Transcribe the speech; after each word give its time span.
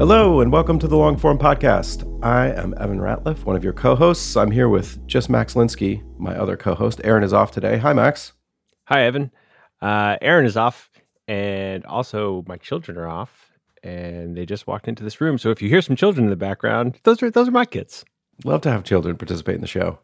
Hello, 0.00 0.40
and 0.40 0.50
welcome 0.50 0.78
to 0.78 0.88
the 0.88 0.96
Longform 0.96 1.38
Podcast. 1.38 2.08
I 2.24 2.46
am 2.52 2.72
Evan 2.78 3.00
Ratliff, 3.00 3.44
one 3.44 3.54
of 3.54 3.62
your 3.62 3.74
co 3.74 3.94
hosts. 3.94 4.34
I'm 4.34 4.50
here 4.50 4.70
with 4.70 5.06
just 5.06 5.28
Max 5.28 5.52
Linsky, 5.52 6.02
my 6.18 6.34
other 6.34 6.56
co 6.56 6.74
host. 6.74 7.02
Aaron 7.04 7.22
is 7.22 7.34
off 7.34 7.50
today. 7.52 7.76
Hi, 7.76 7.92
Max. 7.92 8.32
Hi, 8.84 9.02
Evan. 9.02 9.30
Uh, 9.82 10.16
Aaron 10.22 10.46
is 10.46 10.56
off, 10.56 10.90
and 11.28 11.84
also 11.84 12.42
my 12.48 12.56
children 12.56 12.96
are 12.96 13.08
off, 13.08 13.52
and 13.82 14.34
they 14.34 14.46
just 14.46 14.66
walked 14.66 14.88
into 14.88 15.04
this 15.04 15.20
room. 15.20 15.36
So 15.36 15.50
if 15.50 15.60
you 15.60 15.68
hear 15.68 15.82
some 15.82 15.96
children 15.96 16.24
in 16.24 16.30
the 16.30 16.34
background, 16.36 16.98
those 17.02 17.22
are 17.22 17.30
those 17.30 17.48
are 17.48 17.52
my 17.52 17.66
kids. 17.66 18.02
Love 18.42 18.62
to 18.62 18.70
have 18.70 18.84
children 18.84 19.16
participate 19.16 19.56
in 19.56 19.60
the 19.60 19.66
show. 19.66 19.98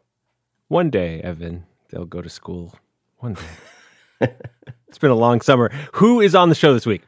One 0.67 0.91
day, 0.91 1.21
Evan, 1.21 1.65
they'll 1.89 2.05
go 2.05 2.21
to 2.21 2.29
school. 2.29 2.75
One 3.17 3.33
day. 3.33 4.29
it's 4.87 4.99
been 4.99 5.09
a 5.09 5.15
long 5.15 5.41
summer. 5.41 5.71
Who 5.93 6.21
is 6.21 6.35
on 6.35 6.49
the 6.49 6.55
show 6.55 6.71
this 6.75 6.85
week? 6.85 7.01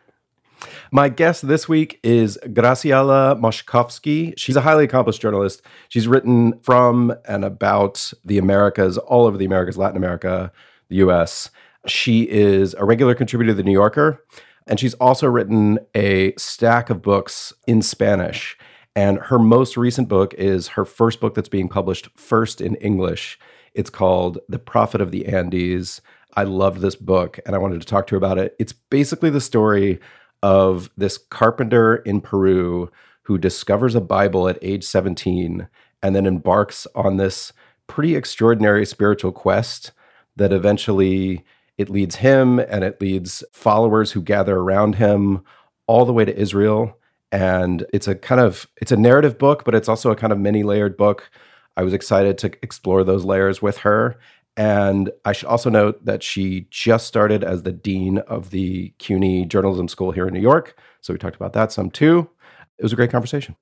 My 0.92 1.08
guest 1.08 1.48
this 1.48 1.70
week 1.70 2.00
is 2.02 2.40
Graciela 2.46 3.40
Mochkofsky. 3.40 4.34
She's 4.38 4.56
a 4.56 4.62
highly 4.62 4.86
accomplished 4.86 5.22
journalist. 5.22 5.62
She's 5.88 6.08
written 6.08 6.60
from 6.62 7.14
and 7.26 7.46
about 7.46 8.12
the 8.26 8.40
Americas, 8.40 8.98
all 8.98 9.28
over 9.28 9.38
the 9.38 9.46
Americas, 9.46 9.78
Latin 9.78 9.98
America, 9.98 10.52
the 10.88 10.96
US. 10.98 11.52
She 11.86 12.28
is 12.28 12.74
a 12.74 12.86
regular 12.86 13.14
contributor 13.14 13.52
to 13.52 13.56
The 13.56 13.64
New 13.64 13.72
Yorker, 13.72 14.24
and 14.66 14.80
she's 14.80 14.96
also 14.96 15.28
written 15.28 15.78
a 15.94 16.34
stack 16.38 16.90
of 16.90 17.04
books 17.04 17.54
in 17.68 17.84
Spanish. 17.84 18.58
And 18.96 19.20
her 19.20 19.38
most 19.38 19.78
recent 19.78 20.08
book 20.10 20.34
is 20.34 20.70
her 20.70 20.86
first 20.86 21.20
book 21.20 21.36
that's 21.36 21.50
being 21.50 21.70
published 21.70 22.10
first 22.18 22.62
in 22.62 22.74
English. 22.76 23.38
It's 23.76 23.92
called 23.92 24.40
The 24.50 24.60
Prophet 24.60 25.02
of 25.02 25.12
the 25.12 25.28
Andes. 25.28 26.02
I 26.36 26.44
loved 26.44 26.82
this 26.82 26.96
book 26.96 27.40
and 27.46 27.56
I 27.56 27.60
wanted 27.60 27.80
to 27.80 27.88
talk 27.88 28.08
to 28.08 28.16
her 28.16 28.18
about 28.18 28.40
it. 28.40 28.56
It's 28.60 28.74
basically 28.74 29.30
the 29.30 29.42
story 29.42 30.00
of 30.44 30.90
this 30.98 31.18
carpenter 31.18 31.98
in 31.98 32.22
Peru 32.22 32.92
who 33.24 33.38
discovers 33.38 33.96
a 33.96 34.02
Bible 34.02 34.48
at 34.48 34.58
age 34.62 34.84
17 34.84 35.68
and 36.02 36.16
then 36.16 36.26
embarks 36.26 36.88
on 36.96 37.18
this 37.18 37.54
pretty 37.88 38.16
extraordinary 38.16 38.86
spiritual 38.86 39.32
quest 39.32 39.92
that 40.36 40.54
eventually 40.54 41.44
it 41.78 41.90
leads 41.90 42.16
him 42.16 42.60
and 42.60 42.84
it 42.84 43.00
leads 43.02 43.44
followers 43.52 44.12
who 44.12 44.22
gather 44.22 44.58
around 44.58 44.96
him 44.96 45.44
all 45.88 46.06
the 46.06 46.14
way 46.14 46.26
to 46.26 46.38
Israel 46.38 46.98
and 47.32 47.86
it's 47.94 48.08
a 48.08 48.16
kind 48.16 48.42
of 48.42 48.68
it's 48.78 48.92
a 48.92 48.98
narrative 48.98 49.38
book 49.38 49.64
but 49.64 49.76
it's 49.76 49.90
also 49.90 50.12
a 50.12 50.16
kind 50.16 50.34
of 50.34 50.40
many 50.40 50.64
layered 50.64 50.98
book. 50.98 51.30
I 51.78 51.84
was 51.84 51.94
excited 51.94 52.38
to 52.40 52.52
explore 52.62 53.04
those 53.04 53.26
layers 53.26 53.62
with 53.62 53.78
her 53.80 54.18
and 54.58 55.12
I 55.26 55.32
should 55.32 55.48
also 55.48 55.70
note 55.70 56.04
that 56.06 56.22
she 56.24 56.68
just 56.70 57.08
started 57.08 57.44
as 57.44 57.64
the 57.64 57.72
dean 57.72 58.18
of 58.20 58.50
the 58.50 58.94
CUNY 59.00 59.46
Journalism 59.46 59.88
School 59.88 60.12
here 60.12 60.28
in 60.28 60.34
New 60.34 60.42
York. 60.42 60.78
So 61.02 61.14
we 61.14 61.20
talked 61.20 61.36
about 61.36 61.54
that 61.54 61.72
some 61.72 61.90
too. 61.90 62.30
It 62.78 62.84
was 62.84 62.94
a 62.94 62.96
great 62.96 63.12
conversation. 63.12 63.56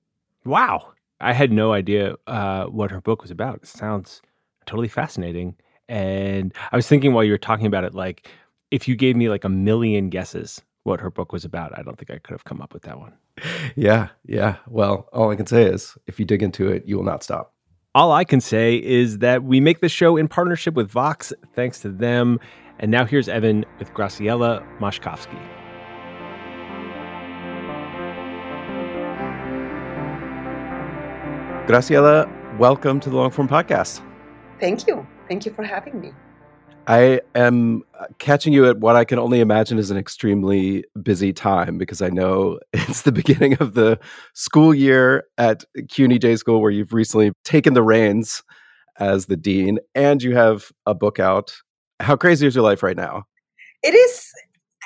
Wow. 0.46 0.94
I 1.20 1.34
had 1.34 1.52
no 1.52 1.74
idea 1.74 2.16
uh, 2.28 2.66
what 2.66 2.92
her 2.92 3.02
book 3.02 3.22
was 3.22 3.32
about. 3.32 3.58
It 3.58 3.68
sounds 3.68 4.22
totally 4.66 4.88
fascinating. 4.88 5.56
And 5.90 6.54
I 6.72 6.76
was 6.76 6.88
thinking 6.88 7.14
while 7.14 7.24
you 7.24 7.32
were 7.32 7.38
talking 7.38 7.66
about 7.66 7.84
it, 7.84 7.94
like, 7.94 8.30
if 8.72 8.88
you 8.88 8.96
gave 8.96 9.16
me 9.16 9.30
like 9.30 9.44
a 9.44 9.50
million 9.50 10.10
guesses 10.10 10.62
what 10.84 11.00
her 11.00 11.10
book 11.10 11.32
was 11.32 11.46
about, 11.46 11.78
I 11.78 11.84
don't 11.84 11.98
think 11.98 12.12
I 12.12 12.18
could 12.18 12.34
have 12.34 12.44
come 12.44 12.62
up 12.62 12.74
with 12.74 12.84
that 12.84 13.00
one. 13.00 13.14
Yeah. 13.76 14.10
Yeah. 14.26 14.58
Well, 14.68 15.10
all 15.14 15.32
I 15.32 15.36
can 15.36 15.48
say 15.48 15.64
is 15.64 15.98
if 16.08 16.20
you 16.20 16.26
dig 16.26 16.44
into 16.44 16.68
it, 16.70 16.86
you 16.86 16.98
will 16.98 17.04
not 17.04 17.24
stop. 17.24 17.54
All 17.98 18.12
I 18.12 18.26
can 18.26 18.42
say 18.42 18.76
is 18.76 19.18
that 19.18 19.44
we 19.44 19.60
make 19.60 19.80
the 19.80 19.90
show 19.90 20.18
in 20.18 20.28
partnership 20.28 20.76
with 20.76 20.88
Vox, 20.88 21.34
thanks 21.56 21.80
to 21.80 21.90
them. 21.90 22.40
And 22.78 22.92
now 22.92 23.06
here's 23.06 23.28
Evan 23.28 23.66
with 23.80 23.92
Graciela 23.96 24.64
Mochkofsky. 24.78 25.42
Graciela, 31.66 32.30
welcome 32.60 33.00
to 33.00 33.10
the 33.10 33.18
Longform 33.18 33.50
Podcast. 33.50 34.04
Thank 34.60 34.86
you. 34.86 35.08
Thank 35.28 35.48
you 35.48 35.52
for 35.52 35.64
having 35.64 36.00
me. 36.00 36.12
I 36.88 37.20
am 37.36 37.84
uh, 38.00 38.06
catching 38.18 38.54
you 38.54 38.66
at 38.66 38.80
what 38.80 38.96
I 38.96 39.04
can 39.04 39.20
only 39.20 39.42
imagine 39.42 39.78
is 39.78 39.92
an 39.92 39.98
extremely 39.98 40.86
busy 41.04 41.34
time 41.34 41.78
because 41.78 42.02
I 42.02 42.08
know 42.08 42.60
it's 42.74 43.02
the 43.02 43.12
beginning 43.12 43.56
of 43.60 43.74
the 43.74 44.00
school 44.34 44.74
year 44.74 45.26
at 45.38 45.66
CUNY 45.90 46.18
J 46.18 46.38
School 46.38 46.62
where 46.62 46.72
you've 46.72 46.94
recently 46.94 47.34
taken 47.44 47.74
the 47.74 47.84
reins 47.84 48.42
as 49.00 49.26
the 49.26 49.36
dean 49.36 49.80
and 49.96 50.24
you 50.24 50.36
have 50.36 50.72
a 50.86 50.96
book 50.96 51.20
out. 51.20 51.54
How 52.00 52.16
crazy 52.16 52.48
is 52.48 52.56
your 52.56 52.64
life 52.64 52.82
right 52.82 52.98
now? 52.98 53.26
It 53.84 53.94
is 53.94 54.32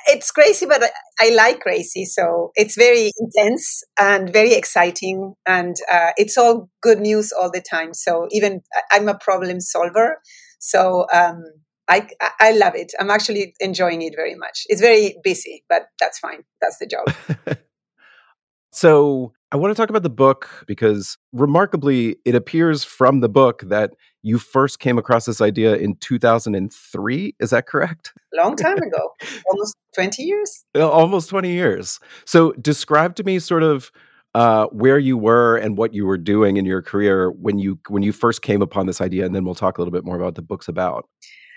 it's 0.08 0.32
crazy, 0.32 0.66
but 0.66 0.82
I, 0.84 0.90
I, 1.20 1.30
like 1.36 1.60
crazy. 1.60 2.06
So 2.06 2.52
it's 2.56 2.76
very 2.76 3.12
intense 3.20 3.84
and 4.00 4.34
very 4.34 4.54
exciting, 4.54 5.36
and 5.46 5.76
uh, 5.94 6.10
it's 6.18 6.40
all 6.40 6.72
good 6.82 7.00
news 7.00 7.32
all 7.32 7.52
the 7.52 7.62
time. 7.62 7.94
So 7.94 8.28
even 8.32 8.62
I'm 8.92 9.08
a 9.08 9.18
problem 9.18 9.62
solver. 9.62 10.18
So 10.60 11.06
um, 11.14 11.44
I, 11.92 12.08
I 12.40 12.52
love 12.54 12.74
it. 12.76 12.94
I'm 13.00 13.10
actually 13.10 13.54
enjoying 13.60 14.02
it 14.02 14.14
very 14.16 14.36
much. 14.36 14.64
It's 14.70 14.80
very 14.80 15.18
busy, 15.26 15.66
but 15.68 15.88
that's 16.00 16.20
fine. 16.20 16.44
That's 16.62 16.78
the 16.78 16.88
job. 16.88 17.58
so 18.72 19.34
I 19.52 19.58
want 19.58 19.76
to 19.76 19.82
talk 19.82 19.90
about 19.90 20.04
the 20.04 20.10
book 20.10 20.50
because 20.68 21.18
remarkably, 21.34 22.16
it 22.24 22.34
appears 22.34 22.86
from 22.86 23.20
the 23.20 23.28
book 23.28 23.64
that 23.64 23.92
you 24.22 24.38
first 24.38 24.80
came 24.80 24.98
across 24.98 25.26
this 25.26 25.42
idea 25.42 25.76
in 25.76 25.98
2003. 25.98 27.36
Is 27.42 27.50
that 27.50 27.68
correct? 27.68 28.14
Long 28.34 28.56
time 28.56 28.78
ago, 28.82 29.10
almost 29.52 29.76
20 29.96 30.24
years. 30.24 30.64
Almost 30.76 31.30
20 31.30 31.52
years. 31.52 32.00
So 32.24 32.54
describe 32.54 33.16
to 33.16 33.26
me 33.26 33.40
sort 33.40 33.64
of 33.64 33.92
uh, 34.34 34.68
where 34.68 34.98
you 34.98 35.18
were 35.18 35.58
and 35.58 35.78
what 35.78 35.94
you 35.94 36.06
were 36.06 36.18
doing 36.18 36.56
in 36.56 36.64
your 36.64 36.82
career 36.82 37.32
when 37.32 37.60
you 37.60 37.78
when 37.90 38.02
you 38.02 38.14
first 38.14 38.42
came 38.42 38.62
upon 38.62 38.86
this 38.86 39.02
idea, 39.02 39.26
and 39.26 39.36
then 39.36 39.44
we'll 39.44 39.56
talk 39.56 39.78
a 39.78 39.82
little 39.82 39.92
bit 39.92 40.06
more 40.06 40.16
about 40.16 40.28
what 40.28 40.36
the 40.36 40.42
book's 40.42 40.70
about. 40.70 41.10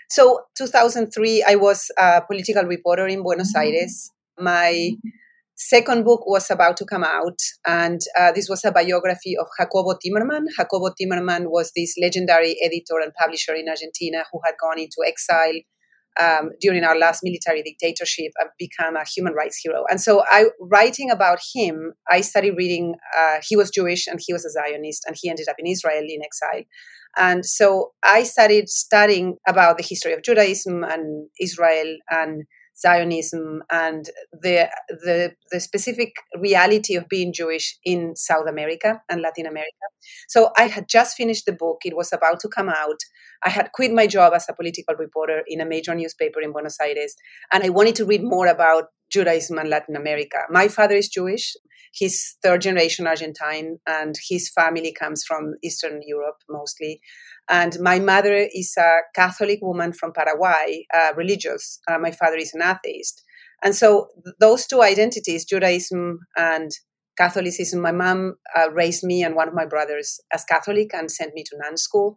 So 0.09 0.41
2003, 0.57 1.43
I 1.47 1.55
was 1.55 1.91
a 1.97 2.21
political 2.21 2.63
reporter 2.63 3.07
in 3.07 3.23
Buenos 3.23 3.53
mm-hmm. 3.53 3.75
Aires. 3.75 4.11
My 4.39 4.91
second 5.55 6.03
book 6.03 6.27
was 6.27 6.51
about 6.51 6.77
to 6.77 6.85
come 6.85 7.03
out, 7.03 7.39
and 7.65 8.01
uh, 8.19 8.31
this 8.33 8.47
was 8.49 8.63
a 8.65 8.71
biography 8.71 9.35
of 9.37 9.47
Jacobo 9.57 9.93
Timerman. 9.93 10.45
Jacobo 10.57 10.89
Timerman 10.89 11.49
was 11.49 11.71
this 11.75 11.95
legendary 12.01 12.57
editor 12.61 12.99
and 13.01 13.13
publisher 13.13 13.53
in 13.53 13.69
Argentina 13.69 14.23
who 14.31 14.39
had 14.45 14.55
gone 14.61 14.79
into 14.79 14.97
exile 15.05 15.59
um, 16.21 16.51
during 16.61 16.83
our 16.83 16.97
last 16.97 17.21
military 17.23 17.63
dictatorship 17.63 18.31
and 18.39 18.49
become 18.57 18.95
a 18.95 19.03
human 19.05 19.33
rights 19.33 19.59
hero. 19.63 19.83
And 19.89 19.99
so, 20.01 20.23
I 20.29 20.45
writing 20.59 21.11
about 21.11 21.39
him, 21.53 21.93
I 22.09 22.21
started 22.21 22.55
reading. 22.57 22.95
Uh, 23.17 23.37
he 23.47 23.55
was 23.55 23.69
Jewish 23.69 24.07
and 24.07 24.19
he 24.23 24.33
was 24.33 24.45
a 24.45 24.51
Zionist, 24.51 25.03
and 25.05 25.15
he 25.19 25.29
ended 25.29 25.47
up 25.49 25.55
in 25.59 25.67
Israel 25.67 26.03
in 26.07 26.21
exile. 26.23 26.63
And 27.17 27.45
so 27.45 27.91
I 28.03 28.23
started 28.23 28.67
studying 28.67 29.37
about 29.47 29.77
the 29.77 29.85
history 29.87 30.13
of 30.13 30.21
Judaism 30.21 30.83
and 30.83 31.29
Israel 31.39 31.95
and 32.09 32.43
Zionism 32.77 33.63
and 33.71 34.09
the, 34.31 34.69
the, 34.89 35.33
the 35.51 35.59
specific 35.59 36.13
reality 36.37 36.95
of 36.95 37.07
being 37.07 37.33
Jewish 37.33 37.77
in 37.83 38.15
South 38.15 38.47
America 38.47 39.01
and 39.09 39.21
Latin 39.21 39.45
America. 39.45 39.71
So 40.27 40.51
I 40.57 40.63
had 40.63 40.87
just 40.89 41.15
finished 41.15 41.45
the 41.45 41.53
book, 41.53 41.79
it 41.85 41.95
was 41.95 42.11
about 42.11 42.39
to 42.41 42.49
come 42.49 42.69
out. 42.69 42.99
I 43.43 43.49
had 43.49 43.71
quit 43.73 43.93
my 43.93 44.07
job 44.07 44.33
as 44.33 44.47
a 44.49 44.53
political 44.53 44.95
reporter 44.95 45.43
in 45.47 45.61
a 45.61 45.65
major 45.65 45.95
newspaper 45.95 46.41
in 46.41 46.51
Buenos 46.51 46.77
Aires, 46.79 47.15
and 47.51 47.63
I 47.63 47.69
wanted 47.69 47.95
to 47.95 48.05
read 48.05 48.23
more 48.23 48.47
about 48.47 48.85
Judaism 49.09 49.57
and 49.57 49.69
Latin 49.69 49.95
America. 49.95 50.37
My 50.49 50.67
father 50.67 50.95
is 50.95 51.07
Jewish. 51.07 51.55
He's 51.91 52.35
third 52.43 52.61
generation 52.61 53.07
Argentine, 53.07 53.77
and 53.87 54.15
his 54.29 54.49
family 54.49 54.91
comes 54.91 55.23
from 55.25 55.53
Eastern 55.63 56.01
Europe 56.05 56.37
mostly. 56.49 56.99
And 57.49 57.77
my 57.79 57.99
mother 57.99 58.33
is 58.33 58.75
a 58.77 59.01
Catholic 59.13 59.59
woman 59.61 59.93
from 59.93 60.13
Paraguay, 60.13 60.85
uh, 60.93 61.13
religious. 61.15 61.79
Uh, 61.87 61.99
my 61.99 62.11
father 62.11 62.37
is 62.37 62.53
an 62.53 62.61
atheist. 62.61 63.23
And 63.63 63.75
so 63.75 64.07
those 64.39 64.65
two 64.65 64.81
identities, 64.81 65.45
Judaism 65.45 66.19
and 66.35 66.71
Catholicism, 67.17 67.81
my 67.81 67.91
mom 67.91 68.35
uh, 68.57 68.71
raised 68.71 69.03
me 69.03 69.23
and 69.23 69.35
one 69.35 69.47
of 69.47 69.53
my 69.53 69.65
brothers 69.65 70.19
as 70.33 70.43
Catholic 70.43 70.93
and 70.93 71.09
sent 71.09 71.33
me 71.33 71.43
to 71.43 71.57
nun 71.63 71.77
school. 71.77 72.15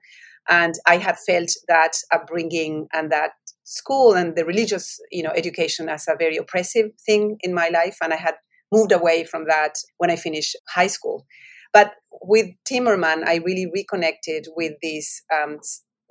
And 0.48 0.74
I 0.86 0.96
had 0.96 1.16
felt 1.18 1.50
that 1.68 1.92
upbringing 2.12 2.88
and 2.92 3.12
that 3.12 3.32
school 3.64 4.14
and 4.14 4.34
the 4.34 4.46
religious, 4.46 4.98
you 5.12 5.22
know, 5.22 5.32
education 5.36 5.88
as 5.88 6.08
a 6.08 6.16
very 6.18 6.38
oppressive 6.38 6.86
thing 7.04 7.36
in 7.40 7.54
my 7.54 7.68
life. 7.68 7.98
And 8.02 8.14
I 8.14 8.16
had 8.16 8.34
moved 8.72 8.92
away 8.92 9.24
from 9.24 9.44
that 9.48 9.74
when 9.98 10.10
I 10.10 10.16
finished 10.16 10.56
high 10.68 10.86
school. 10.86 11.26
But 11.72 11.92
with 12.22 12.46
Timerman, 12.70 13.26
I 13.26 13.36
really 13.36 13.66
reconnected 13.72 14.46
with 14.56 14.72
this 14.82 15.22
um, 15.34 15.58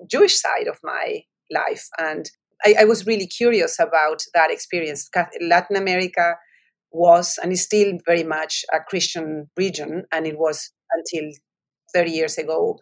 Jewish 0.09 0.39
side 0.39 0.68
of 0.68 0.80
my 0.83 1.24
life. 1.51 1.88
And 1.98 2.30
I, 2.65 2.75
I, 2.81 2.83
was 2.86 3.06
really 3.06 3.27
curious 3.27 3.80
about 3.80 4.21
that 4.33 4.51
experience. 4.51 5.09
Latin 5.42 5.75
America 5.75 6.36
was 6.92 7.38
and 7.42 7.51
is 7.51 7.63
still 7.63 7.94
very 8.06 8.24
much 8.24 8.65
a 8.74 8.80
Christian 8.80 9.50
region, 9.57 10.06
and 10.12 10.25
it 10.25 10.38
was 10.38 10.71
until 10.92 11.30
30 11.94 12.12
years 12.12 12.38
ago 12.38 12.77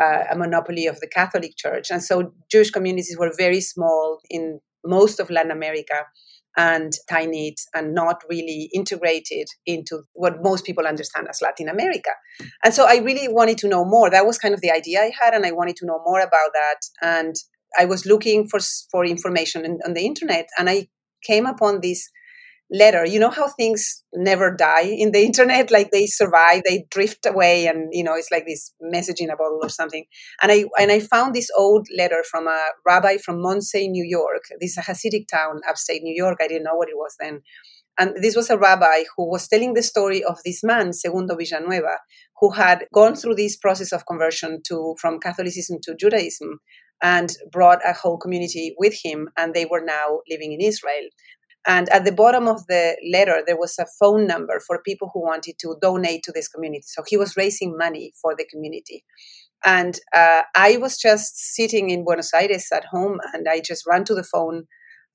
uh, 0.00 0.24
a 0.30 0.36
monopoly 0.36 0.86
of 0.86 1.00
the 1.00 1.08
Catholic 1.08 1.56
Church. 1.56 1.90
And 1.90 2.02
so 2.02 2.32
Jewish 2.50 2.70
communities 2.70 3.16
were 3.18 3.32
very 3.36 3.60
small 3.60 4.20
in 4.30 4.60
most 4.84 5.20
of 5.20 5.30
Latin 5.30 5.50
America 5.50 6.04
and 6.56 6.92
tiny 7.10 7.54
and 7.74 7.94
not 7.94 8.22
really 8.28 8.70
integrated 8.72 9.46
into 9.66 10.02
what 10.12 10.42
most 10.42 10.64
people 10.64 10.86
understand 10.86 11.26
as 11.28 11.40
Latin 11.42 11.68
America. 11.68 12.10
And 12.62 12.72
so 12.72 12.86
I 12.86 12.98
really 12.98 13.28
wanted 13.28 13.58
to 13.58 13.68
know 13.68 13.84
more. 13.84 14.10
That 14.10 14.26
was 14.26 14.38
kind 14.38 14.54
of 14.54 14.60
the 14.60 14.70
idea 14.70 15.00
I 15.00 15.12
had, 15.20 15.34
and 15.34 15.44
I 15.44 15.52
wanted 15.52 15.76
to 15.76 15.86
know 15.86 16.00
more 16.04 16.20
about 16.20 16.50
that. 16.52 16.80
And 17.02 17.34
I 17.78 17.84
was 17.84 18.06
looking 18.06 18.48
for 18.48 18.60
for 18.90 19.04
information 19.04 19.64
in, 19.64 19.78
on 19.84 19.94
the 19.94 20.06
internet, 20.06 20.46
and 20.58 20.70
I 20.70 20.88
came 21.26 21.46
upon 21.46 21.80
this 21.80 22.08
letter. 22.70 23.04
You 23.04 23.20
know 23.20 23.30
how 23.30 23.48
things 23.48 24.02
never 24.14 24.54
die 24.54 24.86
in 24.86 25.12
the 25.12 25.24
internet? 25.24 25.70
Like 25.70 25.90
they 25.90 26.06
survive 26.06 26.62
they 26.64 26.86
drift 26.90 27.26
away 27.26 27.66
and 27.66 27.88
you 27.92 28.04
know 28.04 28.14
it's 28.14 28.30
like 28.30 28.46
this 28.46 28.72
message 28.80 29.20
in 29.20 29.30
a 29.30 29.36
bottle 29.36 29.60
or 29.62 29.68
something. 29.68 30.04
And 30.42 30.50
i 30.52 30.64
and 30.78 30.90
i 30.90 31.00
found 31.00 31.34
this 31.34 31.50
old 31.56 31.86
letter 31.96 32.22
from 32.30 32.46
a 32.46 32.60
rabbi 32.86 33.18
from 33.18 33.40
Monsey, 33.40 33.88
new 33.88 34.04
york. 34.04 34.42
This 34.60 34.72
is 34.72 34.78
a 34.78 34.82
hasidic 34.82 35.28
town 35.28 35.60
upstate 35.68 36.02
new 36.02 36.14
york. 36.14 36.38
I 36.40 36.48
didn't 36.48 36.64
know 36.64 36.76
what 36.76 36.88
it 36.88 36.96
was 36.96 37.14
then. 37.20 37.42
And 37.96 38.12
this 38.20 38.34
was 38.34 38.50
a 38.50 38.58
rabbi 38.58 39.04
who 39.16 39.30
was 39.30 39.46
telling 39.46 39.74
the 39.74 39.82
story 39.82 40.24
of 40.24 40.38
this 40.44 40.64
man 40.64 40.92
segundo 40.92 41.36
villanueva 41.36 41.98
who 42.40 42.50
had 42.50 42.86
gone 42.92 43.14
through 43.14 43.36
this 43.36 43.56
process 43.56 43.92
of 43.92 44.06
conversion 44.06 44.60
to 44.66 44.96
from 45.00 45.20
catholicism 45.20 45.78
to 45.82 45.94
judaism 45.94 46.58
and 47.02 47.36
brought 47.52 47.80
a 47.86 47.92
whole 47.92 48.18
community 48.18 48.74
with 48.78 48.94
him 49.04 49.28
and 49.36 49.54
they 49.54 49.64
were 49.64 49.84
now 49.84 50.20
living 50.28 50.52
in 50.52 50.60
israel 50.60 51.06
and 51.66 51.88
at 51.88 52.04
the 52.04 52.12
bottom 52.12 52.46
of 52.46 52.66
the 52.66 52.96
letter, 53.10 53.42
there 53.46 53.56
was 53.56 53.78
a 53.78 53.86
phone 53.98 54.26
number 54.26 54.60
for 54.60 54.82
people 54.82 55.10
who 55.14 55.22
wanted 55.22 55.56
to 55.60 55.76
donate 55.80 56.22
to 56.24 56.32
this 56.32 56.48
community. 56.48 56.84
So 56.86 57.02
he 57.06 57.16
was 57.16 57.36
raising 57.36 57.76
money 57.76 58.12
for 58.20 58.34
the 58.36 58.44
community. 58.44 59.04
And 59.64 59.98
uh, 60.14 60.42
I 60.54 60.76
was 60.76 60.98
just 60.98 61.54
sitting 61.54 61.88
in 61.88 62.04
Buenos 62.04 62.34
Aires 62.34 62.68
at 62.72 62.84
home 62.84 63.18
and 63.32 63.46
I 63.48 63.60
just 63.60 63.86
ran 63.86 64.04
to 64.04 64.14
the 64.14 64.22
phone 64.22 64.64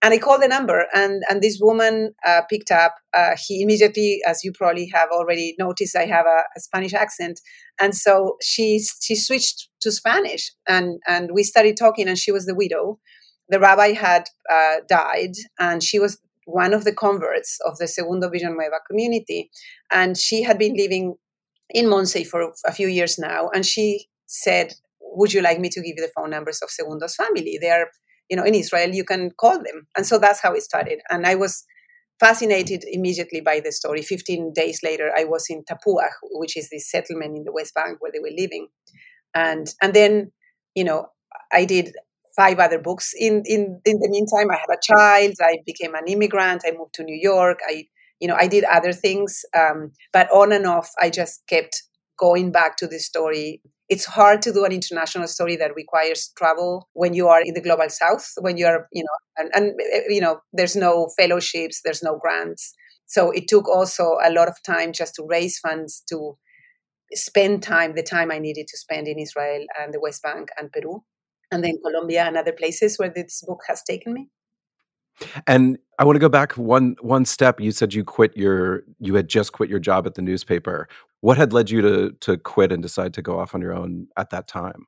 and 0.01 0.13
I 0.13 0.17
called 0.17 0.41
the 0.41 0.47
number 0.47 0.85
and, 0.93 1.23
and 1.29 1.41
this 1.41 1.59
woman 1.61 2.13
uh, 2.25 2.41
picked 2.49 2.71
up. 2.71 2.95
Uh, 3.15 3.35
he 3.37 3.61
immediately, 3.61 4.21
as 4.25 4.43
you 4.43 4.53
probably 4.53 4.89
have 4.93 5.09
already 5.11 5.55
noticed, 5.59 5.95
I 5.95 6.05
have 6.05 6.25
a, 6.25 6.43
a, 6.55 6.59
Spanish 6.59 6.93
accent. 6.93 7.41
And 7.81 7.93
so 7.93 8.37
she, 8.41 8.81
she 9.01 9.15
switched 9.15 9.67
to 9.81 9.91
Spanish 9.91 10.53
and, 10.67 10.99
and 11.05 11.31
we 11.33 11.43
started 11.43 11.75
talking 11.77 12.07
and 12.07 12.17
she 12.17 12.31
was 12.31 12.45
the 12.45 12.55
widow. 12.55 12.97
The 13.49 13.59
rabbi 13.59 13.91
had 13.91 14.29
uh, 14.49 14.77
died 14.87 15.33
and 15.59 15.83
she 15.83 15.99
was 15.99 16.17
one 16.51 16.73
of 16.73 16.83
the 16.83 16.93
converts 16.93 17.59
of 17.65 17.77
the 17.77 17.87
Segundo 17.87 18.29
Vision 18.29 18.49
Villanueva 18.49 18.79
community. 18.89 19.51
And 19.91 20.17
she 20.17 20.43
had 20.43 20.57
been 20.57 20.75
living 20.75 21.15
in 21.69 21.89
Monsey 21.89 22.23
for 22.23 22.53
a 22.65 22.71
few 22.71 22.87
years 22.87 23.19
now. 23.19 23.49
And 23.53 23.65
she 23.65 24.07
said, 24.25 24.73
Would 25.01 25.33
you 25.33 25.41
like 25.41 25.59
me 25.59 25.69
to 25.69 25.81
give 25.81 25.95
you 25.97 26.05
the 26.05 26.11
phone 26.15 26.31
numbers 26.31 26.61
of 26.61 26.69
Segundo's 26.69 27.15
family? 27.15 27.59
They 27.61 27.69
are, 27.69 27.87
you 28.29 28.37
know, 28.37 28.43
in 28.43 28.55
Israel, 28.55 28.89
you 28.89 29.03
can 29.03 29.31
call 29.39 29.57
them. 29.57 29.87
And 29.95 30.05
so 30.05 30.17
that's 30.17 30.41
how 30.41 30.53
it 30.53 30.63
started. 30.63 30.99
And 31.09 31.25
I 31.25 31.35
was 31.35 31.63
fascinated 32.19 32.83
immediately 32.87 33.41
by 33.41 33.59
the 33.59 33.71
story. 33.71 34.01
15 34.01 34.51
days 34.53 34.81
later, 34.83 35.11
I 35.15 35.23
was 35.23 35.45
in 35.49 35.63
Tapuach, 35.63 36.11
which 36.23 36.57
is 36.57 36.69
this 36.69 36.89
settlement 36.89 37.37
in 37.37 37.43
the 37.43 37.53
West 37.53 37.73
Bank 37.73 37.97
where 37.99 38.11
they 38.11 38.19
were 38.19 38.35
living. 38.35 38.67
And, 39.33 39.73
and 39.81 39.93
then, 39.93 40.31
you 40.75 40.83
know, 40.83 41.07
I 41.53 41.65
did 41.65 41.93
five 42.35 42.59
other 42.59 42.79
books. 42.79 43.11
In, 43.17 43.43
in, 43.45 43.81
in 43.85 43.99
the 43.99 44.09
meantime, 44.09 44.51
I 44.51 44.57
had 44.57 44.73
a 44.73 44.79
child. 44.81 45.35
I 45.41 45.57
became 45.65 45.95
an 45.95 46.07
immigrant. 46.07 46.63
I 46.65 46.71
moved 46.71 46.93
to 46.95 47.03
New 47.03 47.17
York. 47.19 47.59
I, 47.67 47.85
you 48.19 48.27
know, 48.27 48.35
I 48.35 48.47
did 48.47 48.63
other 48.65 48.93
things. 48.93 49.43
Um, 49.57 49.91
but 50.13 50.29
on 50.31 50.51
and 50.51 50.65
off, 50.65 50.89
I 51.01 51.09
just 51.09 51.43
kept 51.47 51.83
going 52.17 52.51
back 52.51 52.77
to 52.77 52.87
this 52.87 53.05
story. 53.05 53.61
It's 53.87 54.05
hard 54.05 54.41
to 54.43 54.53
do 54.53 54.65
an 54.65 54.71
international 54.71 55.27
story 55.27 55.55
that 55.55 55.73
requires 55.75 56.31
travel 56.37 56.89
when 56.93 57.13
you 57.13 57.27
are 57.27 57.41
in 57.41 57.53
the 57.53 57.61
global 57.61 57.89
south, 57.89 58.33
when 58.39 58.57
you 58.57 58.67
are, 58.67 58.87
you 58.91 59.03
know, 59.03 59.17
and, 59.37 59.49
and 59.55 59.79
you 60.09 60.21
know, 60.21 60.41
there's 60.53 60.75
no 60.75 61.09
fellowships, 61.17 61.81
there's 61.83 62.03
no 62.03 62.19
grants. 62.21 62.75
So 63.07 63.31
it 63.31 63.47
took 63.47 63.67
also 63.67 64.17
a 64.23 64.31
lot 64.31 64.47
of 64.47 64.61
time 64.63 64.93
just 64.93 65.15
to 65.15 65.25
raise 65.27 65.57
funds 65.57 66.03
to 66.09 66.37
spend 67.13 67.63
time, 67.63 67.95
the 67.95 68.03
time 68.03 68.31
I 68.31 68.37
needed 68.37 68.67
to 68.67 68.77
spend 68.77 69.07
in 69.07 69.17
Israel 69.17 69.65
and 69.81 69.91
the 69.91 69.99
West 69.99 70.21
Bank 70.21 70.49
and 70.59 70.71
Peru 70.71 71.03
and 71.51 71.63
then 71.63 71.77
Colombia 71.83 72.23
and 72.23 72.37
other 72.37 72.53
places 72.53 72.97
where 72.97 73.09
this 73.09 73.43
book 73.45 73.61
has 73.67 73.83
taken 73.83 74.13
me. 74.13 74.29
And 75.47 75.77
I 75.97 76.05
want 76.05 76.15
to 76.15 76.19
go 76.19 76.29
back 76.29 76.53
one 76.53 76.95
one 77.01 77.25
step. 77.25 77.59
You 77.59 77.71
said 77.71 77.93
you 77.93 78.03
quit 78.03 78.35
your 78.37 78.83
you 78.99 79.15
had 79.15 79.27
just 79.27 79.51
quit 79.51 79.69
your 79.69 79.79
job 79.79 80.07
at 80.07 80.15
the 80.15 80.21
newspaper. 80.21 80.87
What 81.21 81.37
had 81.37 81.51
led 81.51 81.69
you 81.69 81.81
to 81.81 82.11
to 82.21 82.37
quit 82.37 82.71
and 82.71 82.81
decide 82.81 83.13
to 83.15 83.21
go 83.21 83.39
off 83.39 83.53
on 83.53 83.61
your 83.61 83.73
own 83.73 84.07
at 84.17 84.29
that 84.29 84.47
time? 84.47 84.85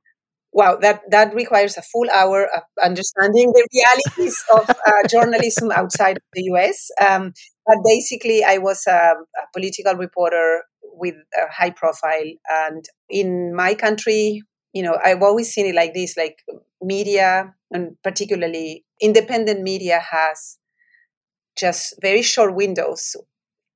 Wow, 0.54 0.78
that 0.82 1.02
that 1.10 1.34
requires 1.34 1.78
a 1.78 1.82
full 1.82 2.10
hour 2.14 2.48
of 2.56 2.64
understanding 2.84 3.52
the 3.54 3.68
realities 3.74 4.44
of 4.54 4.70
uh, 4.70 5.08
journalism 5.10 5.72
outside 5.72 6.18
of 6.18 6.24
the 6.34 6.44
U.S. 6.44 6.90
Um, 7.00 7.34
but 7.66 7.78
basically, 7.86 8.44
I 8.44 8.58
was 8.58 8.86
a, 8.88 8.92
a 8.92 9.16
political 9.54 9.96
reporter 9.96 10.64
with 10.82 11.16
a 11.38 11.52
high 11.52 11.70
profile, 11.72 12.32
and 12.50 12.84
in 13.10 13.56
my 13.56 13.74
country, 13.76 14.42
you 14.74 14.84
know 14.84 14.98
i've 15.04 15.22
always 15.22 15.52
seen 15.52 15.66
it 15.66 15.76
like 15.76 15.94
this 15.94 16.18
like 16.18 16.40
media 16.82 17.54
and 17.72 17.96
particularly 18.04 18.86
independent 19.02 19.62
media 19.62 20.00
has 20.00 20.58
just 21.58 21.96
very 22.02 22.22
short 22.22 22.56
windows 22.56 23.16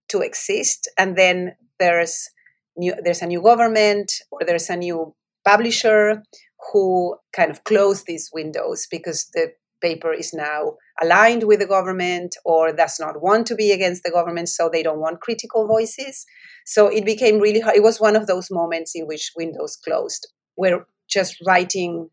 to 0.09 0.21
exist 0.21 0.89
and 0.97 1.17
then 1.17 1.55
there's 1.79 2.29
new 2.77 2.93
there's 3.03 3.21
a 3.21 3.27
new 3.27 3.41
government 3.41 4.11
or 4.31 4.39
there's 4.45 4.69
a 4.69 4.75
new 4.75 5.13
publisher 5.45 6.23
who 6.71 7.15
kind 7.33 7.51
of 7.51 7.63
close 7.63 8.03
these 8.03 8.29
windows 8.33 8.87
because 8.89 9.29
the 9.33 9.51
paper 9.81 10.13
is 10.13 10.33
now 10.33 10.73
aligned 11.01 11.43
with 11.43 11.59
the 11.59 11.67
government 11.67 12.35
or 12.45 12.71
does 12.71 12.97
not 12.99 13.21
want 13.21 13.45
to 13.45 13.55
be 13.55 13.71
against 13.71 14.03
the 14.03 14.11
government 14.11 14.49
so 14.49 14.69
they 14.69 14.81
don't 14.81 14.99
want 14.99 15.19
critical 15.19 15.67
voices. 15.67 16.25
So 16.65 16.87
it 16.87 17.05
became 17.05 17.39
really 17.39 17.59
hard 17.59 17.75
it 17.75 17.83
was 17.83 17.99
one 17.99 18.15
of 18.15 18.25
those 18.25 18.49
moments 18.49 18.93
in 18.95 19.05
which 19.05 19.31
windows 19.35 19.75
closed 19.75 20.27
where 20.55 20.85
just 21.09 21.37
writing 21.45 22.09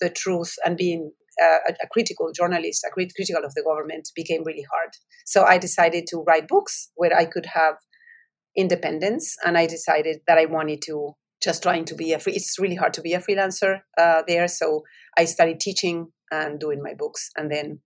the 0.00 0.10
truth 0.10 0.54
and 0.64 0.76
being 0.76 1.12
uh, 1.42 1.58
a, 1.68 1.72
a, 1.84 1.88
critical 1.90 2.30
journalist, 2.34 2.84
a 2.86 2.90
crit- 2.90 3.14
critical 3.14 3.44
of 3.44 3.54
the 3.54 3.62
government, 3.62 4.08
became 4.14 4.42
really 4.44 4.64
hard. 4.72 4.90
So 5.26 5.44
I 5.44 5.58
decided 5.58 6.06
to 6.08 6.22
write 6.26 6.48
books 6.48 6.90
where 6.94 7.14
I 7.14 7.24
could 7.26 7.46
have 7.46 7.74
independence, 8.56 9.36
and 9.44 9.58
I 9.58 9.66
decided 9.66 10.20
that 10.26 10.38
I 10.38 10.46
wanted 10.46 10.80
to 10.86 11.12
just 11.42 11.62
trying 11.62 11.84
to 11.86 11.94
be 11.94 12.12
a 12.12 12.18
free. 12.18 12.32
It's 12.32 12.58
really 12.58 12.74
hard 12.74 12.94
to 12.94 13.02
be 13.02 13.12
a 13.12 13.20
freelancer 13.20 13.80
uh, 13.98 14.22
there, 14.26 14.48
so 14.48 14.82
I 15.16 15.26
started 15.26 15.60
teaching 15.60 16.08
and 16.30 16.58
doing 16.58 16.82
my 16.82 16.94
books, 16.94 17.30
and 17.36 17.50
then 17.50 17.80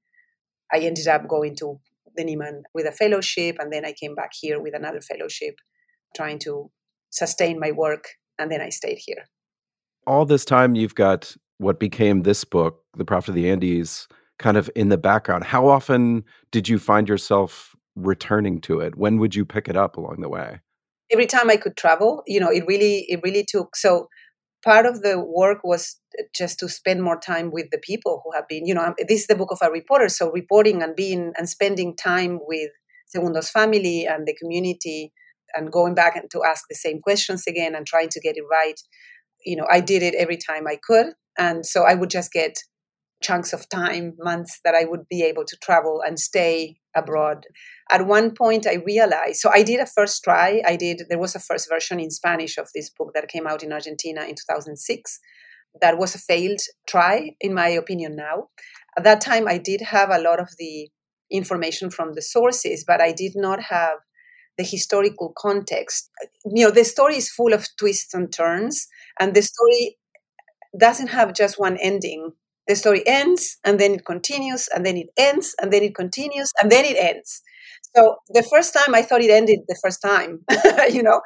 I 0.72 0.78
ended 0.78 1.08
up 1.08 1.26
going 1.26 1.56
to 1.56 1.80
the 2.16 2.24
Nieman 2.24 2.62
with 2.72 2.86
a 2.86 2.92
fellowship, 2.92 3.56
and 3.58 3.72
then 3.72 3.84
I 3.84 3.92
came 3.92 4.14
back 4.14 4.30
here 4.40 4.60
with 4.60 4.74
another 4.76 5.00
fellowship, 5.00 5.56
trying 6.14 6.38
to 6.40 6.70
sustain 7.10 7.58
my 7.58 7.72
work, 7.72 8.04
and 8.38 8.50
then 8.50 8.60
I 8.60 8.68
stayed 8.68 8.98
here 9.04 9.26
all 10.06 10.24
this 10.24 10.44
time 10.44 10.74
you've 10.74 10.94
got 10.94 11.36
what 11.58 11.78
became 11.78 12.22
this 12.22 12.44
book, 12.44 12.82
The 12.96 13.04
Prophet 13.04 13.30
of 13.30 13.34
the 13.34 13.50
Andes, 13.50 14.08
kind 14.38 14.56
of 14.56 14.70
in 14.74 14.88
the 14.88 14.98
background. 14.98 15.44
How 15.44 15.68
often 15.68 16.24
did 16.50 16.68
you 16.68 16.78
find 16.78 17.08
yourself 17.08 17.76
returning 17.96 18.60
to 18.62 18.80
it? 18.80 18.96
When 18.96 19.18
would 19.18 19.34
you 19.34 19.44
pick 19.44 19.68
it 19.68 19.76
up 19.76 19.96
along 19.96 20.20
the 20.20 20.28
way? 20.28 20.60
Every 21.12 21.26
time 21.26 21.50
I 21.50 21.56
could 21.56 21.76
travel, 21.76 22.22
you 22.26 22.40
know, 22.40 22.50
it 22.50 22.66
really 22.66 23.04
it 23.08 23.20
really 23.22 23.44
took 23.46 23.76
so 23.76 24.08
part 24.64 24.86
of 24.86 25.02
the 25.02 25.20
work 25.20 25.58
was 25.64 25.96
uh, 26.18 26.22
just 26.34 26.58
to 26.60 26.68
spend 26.68 27.02
more 27.02 27.18
time 27.18 27.50
with 27.50 27.66
the 27.70 27.78
people 27.78 28.22
who 28.24 28.32
have 28.34 28.46
been, 28.48 28.66
you 28.66 28.74
know, 28.74 28.94
this 29.08 29.22
is 29.22 29.26
the 29.26 29.34
book 29.34 29.50
of 29.50 29.58
a 29.62 29.70
reporter, 29.70 30.08
so 30.08 30.30
reporting 30.30 30.82
and 30.82 30.94
being 30.94 31.32
and 31.36 31.48
spending 31.48 31.96
time 31.96 32.38
with 32.42 32.70
Segundo's 33.14 33.50
family 33.50 34.06
and 34.06 34.26
the 34.26 34.34
community 34.34 35.12
and 35.54 35.72
going 35.72 35.94
back 35.94 36.16
and 36.16 36.30
to 36.30 36.44
ask 36.44 36.64
the 36.68 36.76
same 36.76 37.00
questions 37.00 37.44
again 37.46 37.74
and 37.74 37.86
trying 37.86 38.08
to 38.10 38.20
get 38.20 38.36
it 38.36 38.44
right. 38.50 38.80
You 39.44 39.56
know, 39.56 39.66
I 39.70 39.80
did 39.80 40.02
it 40.02 40.14
every 40.14 40.36
time 40.36 40.66
I 40.66 40.78
could. 40.82 41.14
And 41.38 41.64
so 41.64 41.84
I 41.84 41.94
would 41.94 42.10
just 42.10 42.32
get 42.32 42.58
chunks 43.22 43.52
of 43.52 43.68
time, 43.68 44.14
months 44.18 44.60
that 44.64 44.74
I 44.74 44.84
would 44.84 45.06
be 45.08 45.22
able 45.22 45.44
to 45.44 45.56
travel 45.62 46.00
and 46.04 46.18
stay 46.18 46.76
abroad. 46.96 47.44
At 47.90 48.06
one 48.06 48.34
point, 48.34 48.66
I 48.66 48.74
realized, 48.74 49.40
so 49.40 49.50
I 49.52 49.62
did 49.62 49.80
a 49.80 49.86
first 49.86 50.24
try. 50.24 50.62
I 50.66 50.76
did, 50.76 51.02
there 51.08 51.18
was 51.18 51.34
a 51.34 51.40
first 51.40 51.68
version 51.68 52.00
in 52.00 52.10
Spanish 52.10 52.56
of 52.56 52.68
this 52.74 52.90
book 52.90 53.12
that 53.14 53.28
came 53.28 53.46
out 53.46 53.62
in 53.62 53.72
Argentina 53.72 54.22
in 54.22 54.34
2006. 54.34 55.18
That 55.80 55.98
was 55.98 56.14
a 56.14 56.18
failed 56.18 56.60
try, 56.88 57.36
in 57.40 57.54
my 57.54 57.68
opinion, 57.68 58.16
now. 58.16 58.48
At 58.96 59.04
that 59.04 59.20
time, 59.20 59.46
I 59.46 59.58
did 59.58 59.82
have 59.82 60.10
a 60.10 60.20
lot 60.20 60.40
of 60.40 60.48
the 60.58 60.88
information 61.30 61.90
from 61.90 62.14
the 62.14 62.22
sources, 62.22 62.84
but 62.84 63.00
I 63.00 63.12
did 63.12 63.32
not 63.36 63.62
have 63.64 63.98
the 64.60 64.68
historical 64.76 65.32
context. 65.38 66.10
You 66.44 66.66
know, 66.66 66.70
the 66.70 66.84
story 66.84 67.16
is 67.16 67.30
full 67.30 67.54
of 67.54 67.66
twists 67.78 68.12
and 68.12 68.30
turns, 68.30 68.86
and 69.18 69.34
the 69.34 69.40
story 69.42 69.96
doesn't 70.78 71.08
have 71.08 71.34
just 71.34 71.58
one 71.58 71.76
ending. 71.78 72.32
The 72.68 72.76
story 72.76 73.02
ends, 73.06 73.58
and 73.64 73.80
then 73.80 73.92
it 73.94 74.04
continues, 74.04 74.68
and 74.74 74.86
then 74.86 74.96
it 74.96 75.08
ends, 75.16 75.54
and 75.60 75.72
then 75.72 75.82
it 75.82 75.94
continues, 75.94 76.52
and 76.60 76.70
then 76.70 76.84
it 76.84 76.96
ends. 76.96 77.42
So 77.96 78.16
the 78.28 78.44
first 78.44 78.74
time 78.74 78.94
I 78.94 79.02
thought 79.02 79.22
it 79.22 79.30
ended 79.30 79.60
the 79.66 79.78
first 79.82 80.00
time, 80.02 80.44
you 80.92 81.02
know. 81.02 81.20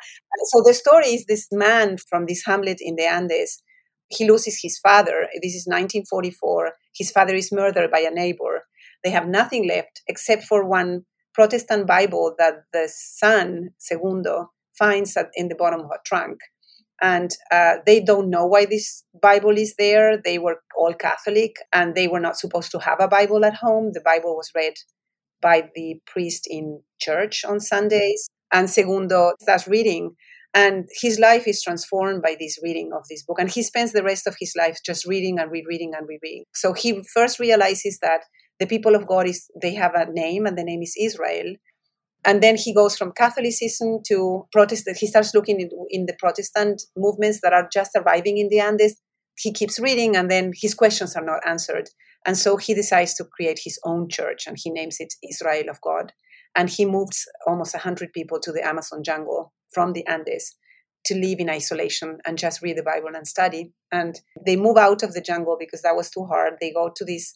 So 0.53 0.63
the 0.65 0.73
story 0.75 1.09
is 1.09 1.27
this 1.27 1.49
man 1.53 1.99
from 2.09 2.27
this 2.27 2.45
hamlet 2.47 2.79
in 2.81 2.97
the 2.97 3.05
Andes. 3.05 3.63
He 4.09 4.29
loses 4.31 4.61
his 4.63 4.79
father. 4.79 5.29
This 5.43 5.55
is 5.55 5.67
1944. 5.67 6.73
His 6.97 7.11
father 7.11 7.35
is 7.35 7.53
murdered 7.53 7.91
by 7.91 8.01
a 8.01 8.11
neighbor. 8.11 8.65
They 9.03 9.11
have 9.11 9.27
nothing 9.29 9.69
left 9.69 10.03
except 10.09 10.45
for 10.45 10.65
one 10.65 11.05
Protestant 11.35 11.87
Bible 11.87 12.35
that 12.39 12.65
the 12.73 12.89
son, 12.93 13.71
Segundo, 13.79 14.51
finds 14.79 15.17
at, 15.17 15.31
in 15.35 15.49
the 15.49 15.55
bottom 15.55 15.81
of 15.81 15.91
a 15.91 15.99
trunk. 16.07 16.39
And 17.03 17.31
uh, 17.51 17.77
they 17.87 18.01
don't 18.01 18.31
know 18.31 18.47
why 18.47 18.67
this 18.67 19.05
Bible 19.21 19.59
is 19.59 19.75
there. 19.77 20.17
They 20.17 20.39
were 20.39 20.63
all 20.77 20.95
Catholic 20.95 21.57
and 21.73 21.95
they 21.95 22.09
were 22.09 22.21
not 22.21 22.39
supposed 22.39 22.71
to 22.71 22.79
have 22.79 23.01
a 23.01 23.09
Bible 23.09 23.45
at 23.45 23.55
home. 23.55 23.91
The 23.93 24.01
Bible 24.05 24.37
was 24.37 24.51
read 24.55 24.75
by 25.43 25.69
the 25.75 26.01
priest 26.07 26.47
in 26.49 26.81
church 27.01 27.45
on 27.45 27.61
Sundays. 27.61 28.29
And 28.53 28.71
Segundo 28.71 29.33
starts 29.41 29.67
reading, 29.67 30.15
and 30.55 30.89
his 31.03 31.19
life 31.19 31.49
is 31.49 31.61
transformed 31.61 32.23
by 32.23 32.37
this 32.39 32.57
reading 32.63 32.93
of 32.97 33.03
this 33.11 33.25
book. 33.25 33.41
And 33.41 33.51
he 33.51 33.65
spends 33.65 33.93
the 33.93 34.05
rest 34.05 34.29
of 34.29 34.37
his 34.39 34.55
life 34.57 34.79
just 34.87 35.05
reading 35.05 35.41
and 35.41 35.51
rereading 35.51 35.93
and 35.97 36.07
rereading. 36.09 36.45
So 36.55 36.73
he 36.73 37.03
first 37.13 37.41
realizes 37.41 37.99
that 38.01 38.21
the 38.61 38.67
people 38.67 38.95
of 38.95 39.07
God 39.07 39.27
is 39.27 39.51
they 39.61 39.75
have 39.75 39.95
a 39.95 40.11
name, 40.11 40.47
and 40.47 40.57
the 40.57 40.65
name 40.65 40.83
is 40.83 40.95
Israel. 40.99 41.55
And 42.27 42.43
then 42.43 42.57
he 42.57 42.73
goes 42.73 42.97
from 42.97 43.13
Catholicism 43.13 43.99
to 44.07 44.47
Protestant. 44.51 44.97
He 44.99 45.07
starts 45.07 45.35
looking 45.35 45.61
in, 45.61 45.71
in 45.91 46.07
the 46.07 46.17
Protestant 46.19 46.83
movements 46.97 47.41
that 47.43 47.53
are 47.53 47.69
just 47.71 47.91
arriving 47.95 48.39
in 48.39 48.49
the 48.49 48.61
Andes. 48.61 48.97
He 49.37 49.53
keeps 49.53 49.79
reading, 49.79 50.17
and 50.17 50.31
then 50.31 50.53
his 50.55 50.75
questions 50.75 51.17
are 51.17 51.25
not 51.25 51.47
answered. 51.47 51.91
And 52.25 52.39
so 52.39 52.57
he 52.57 52.73
decides 52.73 53.15
to 53.15 53.25
create 53.25 53.61
his 53.63 53.79
own 53.85 54.09
church, 54.09 54.47
and 54.47 54.57
he 54.59 54.71
names 54.71 54.97
it 55.01 55.15
Israel 55.29 55.69
of 55.69 55.81
God. 55.81 56.13
And 56.57 56.71
he 56.71 56.87
moves 56.87 57.27
almost 57.47 57.75
100 57.75 58.13
people 58.13 58.39
to 58.41 58.53
the 58.53 58.65
Amazon 58.67 59.03
jungle 59.03 59.53
from 59.73 59.93
the 59.93 60.07
Andes 60.07 60.55
to 61.07 61.15
live 61.15 61.39
in 61.39 61.51
isolation 61.51 62.19
and 62.25 62.39
just 62.39 62.63
read 62.63 62.79
the 62.79 62.83
Bible 62.83 63.11
and 63.15 63.27
study. 63.27 63.73
And 63.93 64.21
they 64.47 64.57
move 64.57 64.77
out 64.77 65.03
of 65.03 65.13
the 65.13 65.21
jungle 65.21 65.57
because 65.59 65.83
that 65.83 65.97
was 65.97 66.11
too 66.11 66.25
hard. 66.25 66.55
They 66.61 66.73
go 66.73 66.91
to 66.95 67.05
this 67.05 67.35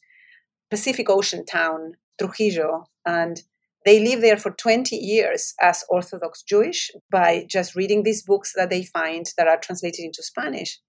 Pacific 0.70 1.08
Ocean 1.10 1.44
town, 1.44 1.94
Trujillo, 2.18 2.84
and 3.06 3.42
they 3.84 4.00
live 4.00 4.20
there 4.20 4.37
for 4.37 4.50
20 4.50 4.96
years 4.96 5.54
as 5.60 5.84
Orthodox 5.88 6.42
Jewish 6.42 6.90
by 7.10 7.46
just 7.48 7.75
reading 7.75 8.02
these 8.02 8.22
books 8.22 8.52
that 8.56 8.70
they 8.70 8.84
find 8.84 9.26
that 9.37 9.48
are 9.48 9.58
translated 9.58 10.04
into 10.04 10.22
Spanish. 10.22 10.80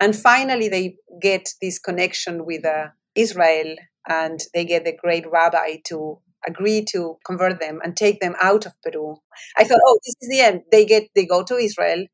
And 0.00 0.14
finally, 0.14 0.68
they 0.68 0.96
get 1.20 1.50
this 1.60 1.78
connection 1.78 2.46
with 2.46 2.64
uh, 2.64 2.88
Israel 3.14 3.76
and 4.08 4.40
they 4.54 4.64
get 4.64 4.84
the 4.84 4.96
great 4.96 5.24
rabbi 5.30 5.76
to 5.86 6.20
agree 6.46 6.84
to 6.84 7.18
convert 7.26 7.60
them 7.60 7.80
and 7.82 7.96
take 7.96 8.20
them 8.20 8.34
out 8.40 8.64
of 8.64 8.72
Peru. 8.82 9.16
I 9.58 9.64
thought, 9.64 9.80
oh, 9.84 9.98
this 10.04 10.14
is 10.20 10.28
the 10.30 10.40
end. 10.40 10.62
They 10.70 10.84
get 10.86 11.08
they 11.14 11.26
go 11.26 11.42
to 11.44 11.56
Israel, 11.56 12.06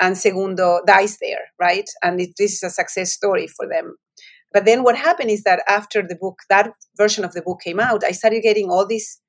and 0.00 0.16
Segundo 0.16 0.80
dies 0.86 1.18
there, 1.20 1.44
right? 1.60 1.88
And 2.02 2.20
it, 2.20 2.30
this 2.38 2.54
is 2.54 2.62
a 2.62 2.70
success 2.70 3.12
story 3.12 3.46
for 3.46 3.68
them. 3.68 3.96
But 4.56 4.64
then 4.64 4.84
what 4.84 4.96
happened 4.96 5.30
is 5.30 5.42
that 5.42 5.62
after 5.68 6.00
the 6.00 6.16
book, 6.18 6.38
that 6.48 6.70
version 6.96 7.26
of 7.26 7.34
the 7.34 7.42
book 7.42 7.60
came 7.62 7.78
out, 7.78 8.02
I 8.02 8.12
started 8.12 8.40
getting 8.40 8.70
all 8.70 8.86
these 8.86 9.20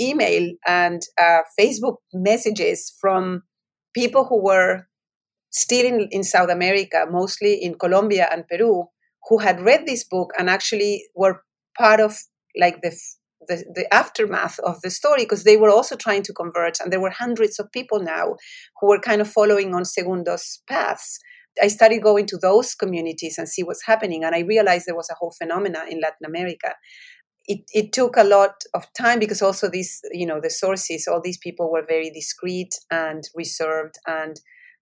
email 0.00 0.52
and 0.64 1.02
uh, 1.20 1.40
Facebook 1.58 1.96
messages 2.14 2.96
from 3.00 3.42
people 3.96 4.26
who 4.26 4.40
were 4.40 4.86
still 5.50 5.84
in, 5.84 6.06
in 6.12 6.22
South 6.22 6.50
America, 6.50 7.04
mostly 7.10 7.54
in 7.54 7.74
Colombia 7.74 8.28
and 8.30 8.46
Peru, 8.46 8.84
who 9.28 9.38
had 9.38 9.60
read 9.60 9.86
this 9.86 10.04
book 10.04 10.30
and 10.38 10.48
actually 10.48 11.02
were 11.16 11.42
part 11.76 11.98
of 11.98 12.16
like 12.56 12.80
the 12.80 12.96
the, 13.48 13.64
the 13.74 13.92
aftermath 13.92 14.60
of 14.60 14.80
the 14.82 14.90
story 14.90 15.24
because 15.24 15.42
they 15.42 15.56
were 15.56 15.70
also 15.70 15.96
trying 15.96 16.22
to 16.22 16.32
convert 16.32 16.78
and 16.80 16.92
there 16.92 17.00
were 17.00 17.10
hundreds 17.10 17.58
of 17.58 17.70
people 17.70 18.00
now 18.00 18.34
who 18.80 18.88
were 18.88 18.98
kind 18.98 19.20
of 19.20 19.30
following 19.30 19.72
on 19.72 19.84
segundo's 19.84 20.62
paths 20.68 21.20
i 21.62 21.68
started 21.68 22.02
going 22.02 22.26
to 22.26 22.36
those 22.36 22.74
communities 22.74 23.38
and 23.38 23.48
see 23.48 23.62
what's 23.62 23.86
happening 23.86 24.24
and 24.24 24.34
i 24.34 24.40
realized 24.40 24.86
there 24.86 24.96
was 24.96 25.10
a 25.10 25.14
whole 25.14 25.34
phenomena 25.38 25.84
in 25.90 26.00
latin 26.00 26.26
america. 26.26 26.74
It, 27.48 27.60
it 27.72 27.92
took 27.92 28.16
a 28.16 28.24
lot 28.24 28.54
of 28.74 28.92
time 28.92 29.20
because 29.20 29.40
also 29.40 29.70
these 29.70 30.00
you 30.10 30.26
know 30.26 30.40
the 30.42 30.50
sources 30.50 31.06
all 31.06 31.20
these 31.22 31.38
people 31.38 31.70
were 31.70 31.84
very 31.86 32.10
discreet 32.10 32.74
and 32.90 33.22
reserved 33.36 33.94
and 34.04 34.40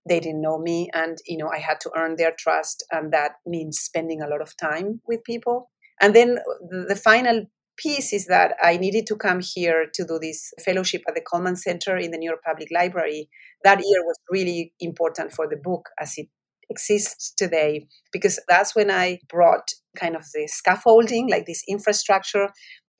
they 0.08 0.20
didn't 0.20 0.42
know 0.42 0.58
me 0.58 0.88
and 0.94 1.18
you 1.26 1.36
know 1.36 1.48
i 1.48 1.58
had 1.58 1.80
to 1.80 1.90
earn 1.96 2.16
their 2.16 2.32
trust 2.38 2.84
and 2.90 3.12
that 3.12 3.32
means 3.46 3.78
spending 3.78 4.20
a 4.22 4.28
lot 4.28 4.40
of 4.40 4.56
time 4.56 5.00
with 5.06 5.24
people. 5.24 5.70
And 6.00 6.14
then 6.14 6.38
the, 6.70 6.96
final 6.96 7.46
piece 7.76 8.12
is 8.12 8.26
that 8.26 8.54
i 8.62 8.76
needed 8.76 9.06
to 9.06 9.16
come 9.16 9.40
here 9.40 9.86
to 9.92 10.04
do 10.04 10.18
this 10.20 10.52
fellowship 10.64 11.02
at 11.08 11.14
the 11.14 11.20
Cullman 11.20 11.56
center 11.56 11.96
in 11.96 12.10
the 12.12 12.18
new 12.18 12.30
york 12.30 12.42
public 12.44 12.68
library. 12.70 13.28
That 13.64 13.78
year 13.78 14.02
was 14.04 14.18
really 14.30 14.72
important 14.80 15.32
for 15.32 15.48
the 15.48 15.56
book 15.56 15.88
as 15.98 16.14
it 16.16 16.28
exists 16.70 17.32
today 17.36 17.86
because 18.12 18.40
that's 18.48 18.74
when 18.74 18.90
i 18.90 19.18
brought 19.28 19.68
kind 19.96 20.16
of 20.16 20.24
the 20.34 20.46
scaffolding 20.46 21.28
like 21.28 21.46
this 21.46 21.62
infrastructure 21.68 22.48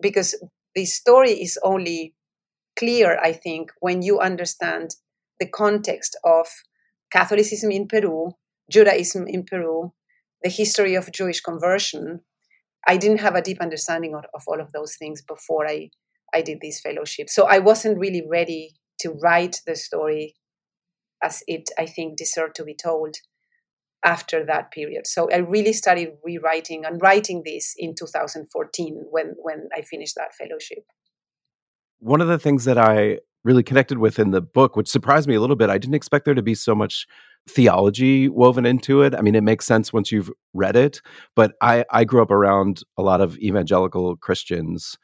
because 0.00 0.35
the 0.75 0.85
story 0.85 1.33
is 1.33 1.59
only 1.62 2.14
clear 2.78 3.18
i 3.23 3.33
think 3.33 3.71
when 3.80 4.02
you 4.02 4.18
understand 4.21 4.90
the 5.40 5.49
context 5.49 6.16
of 6.25 6.47
Catholicism 7.14 7.71
in 7.71 7.87
Peru, 7.87 8.33
Judaism 8.71 9.26
in 9.28 9.44
Peru, 9.44 9.92
the 10.42 10.50
history 10.50 10.94
of 10.94 11.12
Jewish 11.12 11.40
conversion. 11.40 12.21
I 12.87 12.97
didn't 12.97 13.21
have 13.21 13.35
a 13.35 13.42
deep 13.42 13.61
understanding 13.61 14.14
of, 14.14 14.25
of 14.35 14.42
all 14.47 14.61
of 14.61 14.73
those 14.73 14.97
things 14.97 15.23
before 15.23 15.66
I, 15.66 15.90
I 16.35 16.42
did 16.42 16.59
this 16.61 16.80
fellowship. 16.80 17.30
So 17.30 17.47
I 17.47 17.61
wasn't 17.61 17.99
really 17.99 18.23
ready 18.28 18.73
to 19.00 19.11
write 19.23 19.61
the 19.66 19.76
story 19.76 20.35
as 21.23 21.42
it, 21.47 21.71
I 21.78 21.87
think, 21.87 22.18
deserved 22.18 22.56
to 22.56 22.64
be 22.64 22.75
told 22.75 23.14
after 24.04 24.44
that 24.44 24.70
period. 24.70 25.06
So 25.06 25.30
I 25.30 25.38
really 25.38 25.73
started 25.73 26.12
rewriting 26.23 26.84
and 26.84 27.00
writing 27.00 27.42
this 27.44 27.75
in 27.76 27.94
2014 27.94 29.06
when, 29.11 29.34
when 29.42 29.68
I 29.76 29.80
finished 29.82 30.14
that 30.16 30.34
fellowship. 30.34 30.84
One 32.00 32.20
of 32.20 32.28
the 32.28 32.38
things 32.38 32.64
that 32.64 32.76
I 32.76 33.20
really 33.44 33.62
connected 33.62 33.99
with 33.99 34.18
in 34.18 34.30
the 34.30 34.40
book, 34.40 34.76
which 34.76 34.88
surprised 34.88 35.28
me 35.28 35.34
a 35.34 35.40
little 35.40 35.56
bit. 35.56 35.70
I 35.70 35.78
didn't 35.78 35.94
expect 35.94 36.25
there 36.25 36.34
to 36.34 36.42
be 36.42 36.54
so 36.54 36.75
much 36.75 37.06
theology 37.49 38.28
woven 38.28 38.64
into 38.64 39.02
it. 39.02 39.14
I 39.14 39.20
mean, 39.20 39.34
it 39.34 39.42
makes 39.42 39.66
sense 39.66 39.92
once 39.92 40.11
you've 40.11 40.30
read 40.54 40.76
it, 40.76 41.02
but 41.37 41.52
I, 41.61 41.84
I 41.90 42.04
grew 42.04 42.23
up 42.23 42.30
around 42.30 42.82
a 42.96 43.02
lot 43.02 43.20
of 43.20 43.37
evangelical 43.38 44.16
Christians, 44.16 44.96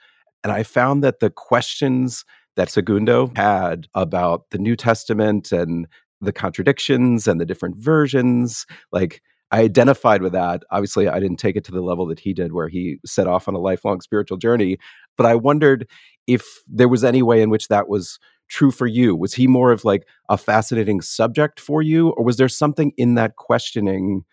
and 0.43 0.53
I 0.53 0.63
found 0.63 1.05
that 1.05 1.21
the 1.21 1.31
questions 1.31 2.25
that 2.57 2.71
Segundo 2.71 3.31
had 3.37 3.87
about 3.95 4.45
the 4.51 4.59
New 4.59 4.75
Testament 4.75 5.53
and 5.53 5.87
the 6.21 6.33
contradictions 6.33 7.27
and 7.27 7.41
the 7.41 7.47
different 7.47 7.77
versions, 7.77 8.67
like 8.93 9.23
I 9.51 9.61
identified 9.63 10.23
with 10.23 10.33
that. 10.33 10.63
Obviously, 10.71 11.09
I 11.09 11.19
didn't 11.19 11.39
take 11.39 11.57
it 11.57 11.65
to 11.65 11.73
the 11.73 11.81
level 11.81 12.07
that 12.07 12.21
he 12.21 12.33
did, 12.33 12.53
where 12.53 12.69
he 12.69 12.99
set 13.05 13.27
off 13.27 13.49
on 13.49 13.55
a 13.55 13.59
lifelong 13.59 14.01
spiritual 14.01 14.37
journey. 14.37 14.79
But 15.17 15.27
I 15.27 15.35
wondered 15.35 15.89
if 16.27 16.63
there 16.69 16.89
was 16.89 17.03
any 17.03 17.23
way 17.23 17.43
in 17.43 17.51
which 17.51 17.69
that 17.69 17.89
was 17.89 18.19
true 18.49 18.71
for 18.71 18.87
you. 18.87 19.17
Was 19.17 19.35
he 19.35 19.47
more 19.47 19.73
of 19.73 19.85
like 19.85 20.07
a 20.29 20.37
fascinating 20.37 21.01
subject 21.01 21.59
for 21.59 21.83
you, 21.83 22.11
or 22.11 22.25
was 22.25 22.37
there 22.37 22.49
something 22.49 22.93
in 22.97 23.15
that 23.15 23.37
questioning 23.37 24.25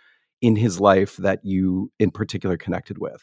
in 0.41 0.56
his 0.56 0.79
life 0.79 1.17
that 1.17 1.39
you 1.44 1.91
in 2.00 2.12
particular 2.12 2.58
connected 2.58 3.00
with? 3.00 3.22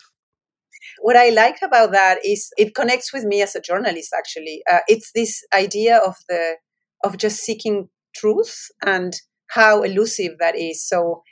What 1.01 1.17
I 1.17 1.31
like 1.31 1.59
about 1.63 1.93
that 1.93 2.19
is 2.25 2.51
it 2.57 2.75
connects 2.75 3.13
with 3.13 3.25
me 3.25 3.41
as 3.43 3.55
a 3.55 3.61
journalist. 3.61 4.13
Actually, 4.17 4.63
uh, 4.71 4.81
it's 4.89 5.13
this 5.13 5.43
idea 5.53 5.99
of 5.99 6.17
the 6.29 6.57
of 7.05 7.19
just 7.19 7.41
seeking 7.41 7.89
truth 8.15 8.69
and 8.85 9.15
how 9.51 9.83
elusive 9.83 10.33
that 10.41 10.57
is. 10.57 10.87
So 10.87 11.23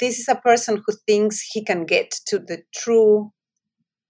this 0.00 0.18
is 0.18 0.28
a 0.28 0.36
person 0.36 0.82
who 0.86 0.94
thinks 1.06 1.40
he 1.40 1.64
can 1.64 1.84
get 1.84 2.10
to 2.26 2.38
the 2.38 2.62
true 2.74 3.32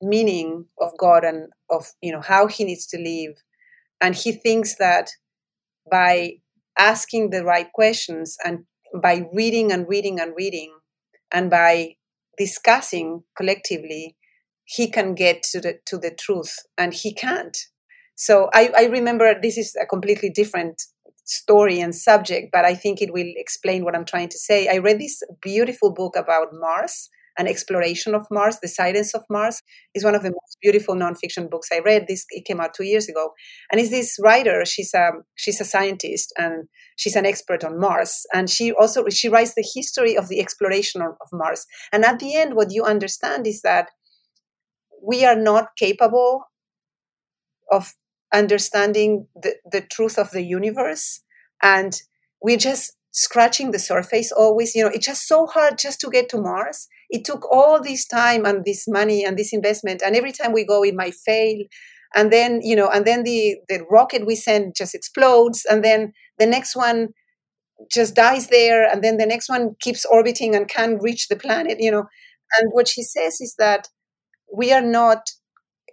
meaning 0.01 0.67
of 0.81 0.91
God 0.99 1.25
and 1.25 1.49
of 1.71 1.87
you 2.01 2.13
know 2.13 2.21
how 2.21 2.47
he 2.47 2.65
needs 2.65 2.87
to 2.89 2.99
live 2.99 3.37
and 4.01 4.15
he 4.15 4.33
thinks 4.33 4.77
that 4.77 5.11
by 5.91 6.35
asking 6.79 7.31
the 7.31 7.45
right 7.45 7.73
questions 7.73 8.37
and 8.45 8.61
by 9.03 9.25
reading 9.33 9.73
and 9.73 9.89
reading 9.89 10.21
and 10.21 10.33
reading 10.37 10.73
and 11.33 11.51
by 11.51 11.95
discussing 12.37 13.25
collectively 13.37 14.17
he 14.65 14.89
can 14.89 15.15
get 15.15 15.43
to 15.43 15.61
the 15.61 15.79
to 15.85 15.99
the 15.99 16.15
truth 16.15 16.55
and 16.77 16.95
he 16.95 17.13
can't 17.13 17.57
so 18.15 18.51
I, 18.55 18.71
I 18.77 18.85
remember 18.87 19.35
this 19.41 19.59
is 19.59 19.77
a 19.81 19.87
completely 19.87 20.31
different 20.31 20.83
story 21.29 21.81
and 21.81 21.95
subject 21.95 22.49
but 22.53 22.65
i 22.65 22.75
think 22.75 23.01
it 23.01 23.13
will 23.13 23.33
explain 23.37 23.85
what 23.85 23.95
i'm 23.95 24.05
trying 24.05 24.29
to 24.29 24.39
say 24.39 24.69
i 24.69 24.79
read 24.79 24.99
this 24.99 25.23
beautiful 25.43 25.93
book 25.93 26.17
about 26.17 26.49
mars 26.53 27.09
an 27.39 27.47
exploration 27.47 28.15
of 28.15 28.27
Mars, 28.31 28.59
The 28.61 28.69
Sirens 28.69 29.15
of 29.15 29.23
Mars, 29.31 29.63
is 29.95 30.05
one 30.05 30.17
of 30.17 30.23
the 30.23 30.31
most 30.31 30.59
beautiful 30.61 30.97
nonfiction 30.97 31.49
books 31.49 31.69
I 31.73 31.79
read. 31.79 32.07
This 32.09 32.27
it 32.31 32.45
came 32.45 32.61
out 32.61 32.75
two 32.75 32.85
years 32.85 33.09
ago, 33.09 33.31
and 33.71 33.81
is 33.81 33.91
this 33.91 34.19
writer? 34.23 34.65
She's 34.65 34.93
a 34.93 35.11
she's 35.37 35.61
a 35.61 35.65
scientist 35.65 36.33
and 36.37 36.65
she's 36.97 37.15
an 37.15 37.25
expert 37.25 37.63
on 37.63 37.79
Mars, 37.79 38.27
and 38.35 38.51
she 38.51 38.73
also 38.73 39.09
she 39.09 39.29
writes 39.29 39.55
the 39.55 39.67
history 39.75 40.17
of 40.17 40.29
the 40.29 40.41
exploration 40.41 41.01
of, 41.01 41.13
of 41.21 41.29
Mars. 41.33 41.65
And 41.93 42.05
at 42.05 42.19
the 42.19 42.35
end, 42.35 42.55
what 42.55 42.73
you 42.73 42.85
understand 42.85 43.47
is 43.47 43.63
that 43.63 43.89
we 45.01 45.25
are 45.25 45.37
not 45.37 45.69
capable 45.79 46.43
of 47.71 47.95
understanding 48.33 49.27
the, 49.35 49.55
the 49.71 49.81
truth 49.81 50.19
of 50.19 50.31
the 50.33 50.43
universe 50.43 51.21
and 51.63 52.03
we're 52.43 52.57
just 52.59 52.93
scratching 53.13 53.71
the 53.71 53.79
surface 53.79 54.31
always 54.31 54.75
you 54.75 54.83
know 54.85 54.91
it's 54.93 55.07
just 55.07 55.27
so 55.27 55.47
hard 55.47 55.79
just 55.79 56.01
to 56.01 56.11
get 56.11 56.29
to 56.29 56.39
mars. 56.41 56.89
It 57.11 57.25
took 57.25 57.51
all 57.51 57.83
this 57.83 58.07
time 58.07 58.45
and 58.45 58.65
this 58.65 58.87
money 58.87 59.25
and 59.25 59.37
this 59.39 59.53
investment 59.53 60.03
and 60.05 60.15
every 60.15 60.33
time 60.33 60.53
we 60.53 60.65
go 60.65 60.85
it 60.85 60.95
might 60.95 61.15
fail. 61.15 61.59
And 62.15 62.33
then 62.33 62.61
you 62.63 62.77
know 62.77 62.89
and 62.89 63.05
then 63.07 63.23
the 63.25 63.57
the 63.69 63.81
rocket 63.91 64.27
we 64.27 64.37
send 64.37 64.75
just 64.77 64.95
explodes 64.95 65.65
and 65.65 65.83
then 65.85 66.13
the 66.39 66.47
next 66.47 66.77
one 66.77 67.09
just 67.91 68.15
dies 68.15 68.49
there 68.49 68.89
and 68.91 69.03
then 69.03 69.17
the 69.17 69.27
next 69.27 69.49
one 69.49 69.77
keeps 69.81 70.05
orbiting 70.05 70.55
and 70.55 70.69
can't 70.69 71.03
reach 71.03 71.29
the 71.29 71.37
planet 71.37 71.79
you 71.81 71.91
know. 71.91 72.05
And 72.59 72.73
what 72.73 72.89
she 72.89 73.03
says 73.03 73.41
is 73.41 73.55
that 73.59 73.89
we 74.53 74.73
are 74.73 74.83
not 74.83 75.31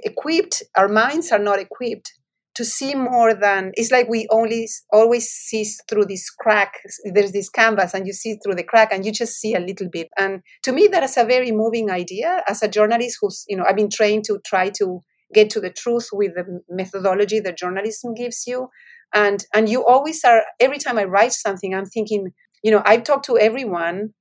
equipped 0.03 0.63
our 0.77 0.87
minds 0.89 1.31
are 1.31 1.39
not 1.39 1.59
equipped 1.59 2.13
to 2.55 2.65
see 2.65 2.95
more 2.95 3.33
than 3.33 3.71
it's 3.75 3.91
like 3.91 4.07
we 4.07 4.27
only 4.31 4.67
always 4.91 5.27
see 5.29 5.65
through 5.89 6.05
this 6.05 6.29
crack 6.29 6.79
there's 7.13 7.33
this 7.33 7.49
canvas 7.49 7.93
and 7.93 8.07
you 8.07 8.13
see 8.13 8.37
through 8.43 8.55
the 8.55 8.63
crack 8.63 8.89
and 8.91 9.05
you 9.05 9.11
just 9.11 9.33
see 9.33 9.53
a 9.53 9.59
little 9.59 9.89
bit. 9.91 10.07
And 10.17 10.41
to 10.63 10.71
me 10.71 10.87
that 10.87 11.03
is 11.03 11.17
a 11.17 11.25
very 11.25 11.51
moving 11.51 11.91
idea 11.91 12.43
as 12.47 12.63
a 12.63 12.67
journalist 12.67 13.17
who's 13.21 13.43
you 13.47 13.57
know 13.57 13.65
i've 13.67 13.75
been 13.75 13.89
trained 13.89 14.23
to 14.25 14.39
try 14.45 14.69
to 14.69 15.01
get 15.33 15.49
to 15.49 15.59
the 15.59 15.69
truth 15.69 16.09
with 16.13 16.35
the 16.35 16.61
methodology 16.69 17.39
that 17.41 17.57
journalism 17.57 18.13
gives 18.13 18.45
you. 18.47 18.69
And 19.13 19.45
and 19.53 19.69
you 19.69 19.85
always 19.85 20.23
are 20.23 20.43
every 20.59 20.77
time 20.77 20.97
i 20.97 21.03
write 21.03 21.33
something 21.33 21.73
i'm 21.75 21.85
thinking 21.85 22.31
you 22.63 22.71
know 22.71 22.81
i've 22.85 23.03
talked 23.03 23.25
to 23.25 23.37
everyone 23.37 24.13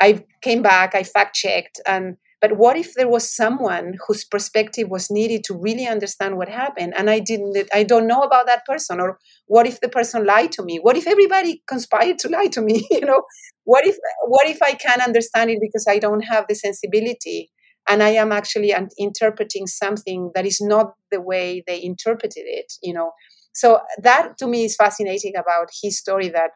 i 0.00 0.24
came 0.42 0.62
back 0.62 0.94
i 0.94 1.02
fact 1.02 1.36
checked 1.36 1.80
and 1.86 2.16
but 2.40 2.56
what 2.56 2.76
if 2.76 2.94
there 2.94 3.08
was 3.08 3.34
someone 3.34 3.94
whose 4.06 4.24
perspective 4.24 4.88
was 4.88 5.10
needed 5.10 5.44
to 5.44 5.54
really 5.54 5.86
understand 5.86 6.36
what 6.36 6.48
happened 6.48 6.94
and 6.96 7.10
I 7.10 7.18
didn't 7.18 7.56
I 7.74 7.82
don't 7.82 8.06
know 8.06 8.22
about 8.22 8.46
that 8.46 8.64
person 8.64 9.00
or 9.00 9.18
what 9.46 9.66
if 9.66 9.80
the 9.80 9.88
person 9.88 10.24
lied 10.24 10.52
to 10.52 10.62
me? 10.62 10.78
What 10.78 10.96
if 10.96 11.06
everybody 11.06 11.62
conspired 11.68 12.18
to 12.20 12.28
lie 12.28 12.46
to 12.46 12.62
me? 12.62 12.86
you 12.90 13.02
know, 13.02 13.22
what 13.64 13.86
if 13.86 13.96
what 14.26 14.48
if 14.48 14.62
I 14.62 14.72
can't 14.72 15.02
understand 15.02 15.50
it 15.50 15.58
because 15.60 15.86
I 15.88 15.98
don't 15.98 16.22
have 16.22 16.46
the 16.48 16.54
sensibility 16.54 17.50
and 17.88 18.02
I 18.02 18.10
am 18.10 18.32
actually 18.32 18.72
um, 18.72 18.88
interpreting 18.98 19.66
something 19.66 20.30
that 20.34 20.46
is 20.46 20.60
not 20.60 20.94
the 21.10 21.20
way 21.20 21.62
they 21.66 21.82
interpreted 21.82 22.44
it, 22.46 22.72
you 22.82 22.94
know. 22.94 23.12
So 23.52 23.80
that 24.02 24.38
to 24.38 24.46
me 24.46 24.64
is 24.64 24.76
fascinating 24.76 25.34
about 25.36 25.70
his 25.82 25.98
story 25.98 26.28
that 26.30 26.50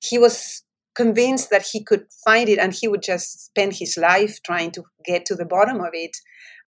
he 0.00 0.18
was 0.18 0.62
convinced 0.94 1.50
that 1.50 1.66
he 1.72 1.82
could 1.82 2.04
find 2.24 2.48
it 2.48 2.58
and 2.58 2.74
he 2.74 2.88
would 2.88 3.02
just 3.02 3.46
spend 3.46 3.74
his 3.74 3.96
life 3.96 4.38
trying 4.44 4.70
to 4.72 4.82
get 5.04 5.24
to 5.26 5.34
the 5.34 5.44
bottom 5.44 5.80
of 5.80 5.90
it. 5.92 6.16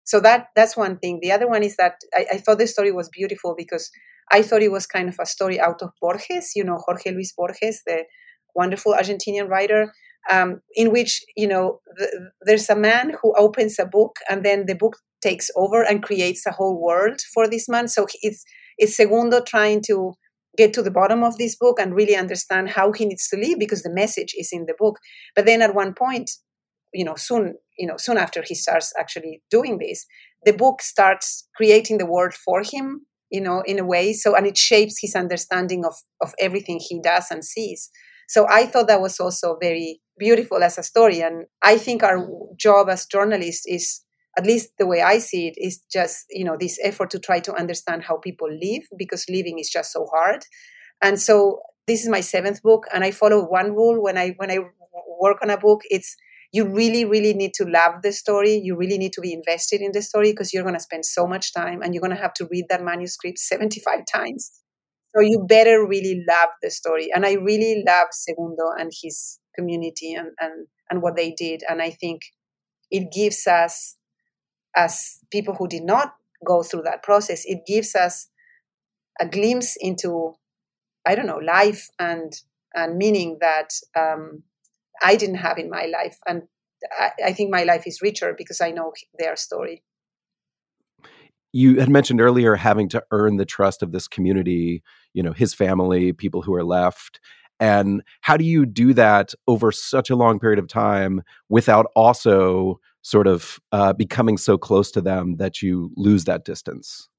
So 0.03 0.19
that 0.21 0.47
that's 0.55 0.77
one 0.77 0.97
thing. 0.97 1.19
The 1.21 1.31
other 1.31 1.47
one 1.47 1.63
is 1.63 1.75
that 1.77 1.95
I, 2.13 2.25
I, 2.33 2.37
thought 2.37 2.57
the 2.57 2.67
story 2.67 2.91
was 2.91 3.09
beautiful 3.09 3.55
because 3.57 3.89
i 4.31 4.41
thought 4.41 4.61
it 4.61 4.71
was 4.71 4.85
kind 4.87 5.09
of 5.09 5.17
a 5.19 5.25
story 5.25 5.59
out 5.59 5.81
of 5.81 5.89
borges 5.99 6.51
you 6.55 6.63
know 6.63 6.77
jorge 6.85 7.11
luis 7.11 7.33
borges 7.33 7.81
the 7.85 8.05
wonderful 8.55 8.93
argentinian 8.93 9.49
writer 9.49 9.91
um, 10.29 10.61
in 10.75 10.91
which 10.91 11.23
you 11.35 11.47
know 11.47 11.81
the, 11.97 12.31
there's 12.45 12.69
a 12.69 12.75
man 12.75 13.13
who 13.21 13.33
opens 13.37 13.79
a 13.79 13.85
book 13.85 14.17
and 14.29 14.45
then 14.45 14.65
the 14.67 14.75
book 14.75 14.97
takes 15.21 15.49
over 15.55 15.83
and 15.83 16.03
creates 16.03 16.45
a 16.45 16.51
whole 16.51 16.81
world 16.81 17.21
for 17.33 17.47
this 17.47 17.69
man. 17.69 17.87
So 17.87 18.07
it's 18.21 18.43
it's 18.77 18.95
segundo 18.95 19.41
trying 19.41 19.81
to 19.87 20.13
get 20.57 20.73
to 20.73 20.81
the 20.81 20.91
bottom 20.91 21.23
of 21.23 21.37
this 21.37 21.55
book 21.55 21.79
and 21.79 21.95
really 21.95 22.15
understand 22.15 22.69
how 22.69 22.91
he 22.91 23.05
needs 23.05 23.27
to 23.29 23.37
live 23.37 23.57
because 23.59 23.83
the 23.83 23.93
message 23.93 24.33
is 24.37 24.49
in 24.51 24.65
the 24.65 24.75
book. 24.77 24.97
But 25.35 25.45
then 25.45 25.61
at 25.61 25.75
one 25.75 25.93
point 25.93 26.31
you 26.93 27.05
know 27.05 27.15
soon 27.15 27.55
you 27.77 27.87
know 27.87 27.97
soon 27.97 28.17
after 28.17 28.43
he 28.45 28.55
starts 28.55 28.93
actually 28.99 29.41
doing 29.49 29.77
this 29.79 30.05
the 30.43 30.51
book 30.53 30.81
starts 30.81 31.47
creating 31.55 31.97
the 31.97 32.05
world 32.05 32.33
for 32.33 32.63
him 32.63 33.05
you 33.29 33.41
know 33.41 33.63
in 33.65 33.79
a 33.79 33.85
way. 33.85 34.13
So 34.13 34.35
and 34.35 34.45
it 34.45 34.57
shapes 34.57 34.95
his 35.01 35.15
understanding 35.15 35.85
of 35.85 35.95
of 36.21 36.33
everything 36.39 36.79
he 36.81 36.99
does 37.01 37.27
and 37.31 37.43
sees. 37.43 37.89
So 38.27 38.45
i 38.49 38.65
thought 38.65 38.87
that 38.87 39.01
was 39.01 39.19
also 39.19 39.57
very 39.61 40.01
beautiful 40.17 40.63
as 40.63 40.77
a 40.77 40.83
story. 40.83 41.21
And 41.21 41.45
i 41.61 41.77
think 41.77 42.03
our 42.03 42.27
job 42.57 42.89
as 42.89 43.05
journalists 43.05 43.65
is 43.67 44.01
at 44.37 44.45
least 44.45 44.71
the 44.77 44.87
way 44.87 45.01
I 45.01 45.19
see 45.19 45.47
it 45.47 45.55
is 45.57 45.81
just 45.91 46.25
you 46.29 46.45
know 46.45 46.57
this 46.59 46.79
effort 46.83 47.09
to 47.11 47.19
try 47.19 47.39
to 47.41 47.53
understand 47.53 48.03
how 48.03 48.17
people 48.17 48.49
live 48.49 48.83
because 48.97 49.25
living 49.29 49.59
is 49.59 49.69
just 49.69 49.91
so 49.91 50.07
hard. 50.13 50.45
And 51.01 51.19
so 51.19 51.61
this 51.87 52.03
is 52.03 52.09
my 52.09 52.21
seventh 52.21 52.61
book, 52.61 52.85
and 52.93 53.03
I 53.03 53.11
follow 53.11 53.43
one 53.47 53.71
rule 53.73 54.01
when 54.01 54.17
I 54.17 54.35
when 54.37 54.51
I 54.51 54.59
work 55.19 55.37
on 55.41 55.49
a 55.49 55.57
book. 55.57 55.81
It's 55.89 56.15
you 56.51 56.67
really 56.67 57.05
really 57.05 57.33
need 57.33 57.53
to 57.53 57.65
love 57.65 58.01
the 58.03 58.11
story 58.11 58.55
you 58.55 58.75
really 58.75 58.97
need 58.97 59.13
to 59.13 59.21
be 59.21 59.33
invested 59.33 59.81
in 59.81 59.91
the 59.93 60.01
story 60.01 60.31
because 60.31 60.53
you're 60.53 60.63
going 60.63 60.75
to 60.75 60.81
spend 60.81 61.05
so 61.05 61.25
much 61.25 61.53
time 61.53 61.81
and 61.81 61.93
you're 61.93 62.01
going 62.01 62.15
to 62.15 62.21
have 62.21 62.33
to 62.33 62.47
read 62.51 62.65
that 62.69 62.83
manuscript 62.83 63.39
75 63.39 64.01
times 64.11 64.51
so 65.15 65.21
you 65.21 65.45
better 65.47 65.85
really 65.87 66.23
love 66.27 66.49
the 66.61 66.69
story 66.69 67.09
and 67.13 67.25
i 67.25 67.33
really 67.33 67.83
love 67.87 68.07
segundo 68.11 68.71
and 68.77 68.91
his 69.01 69.39
community 69.55 70.13
and 70.13 70.31
and, 70.39 70.67
and 70.89 71.01
what 71.01 71.15
they 71.15 71.31
did 71.31 71.63
and 71.69 71.81
i 71.81 71.89
think 71.89 72.21
it 72.89 73.11
gives 73.13 73.47
us 73.47 73.95
as 74.75 75.19
people 75.31 75.55
who 75.55 75.67
did 75.67 75.83
not 75.83 76.15
go 76.45 76.63
through 76.63 76.83
that 76.83 77.03
process, 77.03 77.43
it 77.45 77.65
gives 77.65 77.95
us 77.95 78.27
a 79.19 79.27
glimpse 79.27 79.75
into, 79.79 80.35
I 81.05 81.15
don't 81.15 81.27
know, 81.27 81.37
life 81.37 81.89
and 81.99 82.33
and 82.73 82.97
meaning 82.97 83.37
that 83.41 83.73
um, 83.99 84.43
I 85.03 85.17
didn't 85.17 85.35
have 85.35 85.57
in 85.57 85.69
my 85.69 85.85
life, 85.91 86.17
and 86.25 86.43
I, 86.97 87.11
I 87.27 87.33
think 87.33 87.51
my 87.51 87.63
life 87.63 87.83
is 87.85 88.01
richer 88.01 88.33
because 88.37 88.61
I 88.61 88.71
know 88.71 88.93
their 89.19 89.35
story. 89.35 89.83
You 91.53 91.79
had 91.79 91.89
mentioned 91.89 92.21
earlier 92.21 92.55
having 92.55 92.87
to 92.89 93.03
earn 93.11 93.35
the 93.35 93.45
trust 93.45 93.83
of 93.83 93.91
this 93.91 94.07
community, 94.07 94.83
you 95.13 95.21
know, 95.21 95.33
his 95.33 95.53
family, 95.53 96.13
people 96.13 96.41
who 96.41 96.53
are 96.53 96.63
left. 96.63 97.19
And 97.59 98.03
how 98.21 98.37
do 98.37 98.45
you 98.45 98.65
do 98.65 98.93
that 98.93 99.33
over 99.47 99.71
such 99.71 100.09
a 100.09 100.15
long 100.15 100.39
period 100.39 100.59
of 100.59 100.67
time 100.67 101.21
without 101.49 101.87
also 101.93 102.79
sort 103.01 103.27
of 103.27 103.59
uh, 103.71 103.93
becoming 103.93 104.37
so 104.37 104.57
close 104.57 104.91
to 104.91 105.01
them 105.01 105.37
that 105.37 105.61
you 105.61 105.91
lose 105.95 106.25
that 106.25 106.45
distance? 106.45 107.09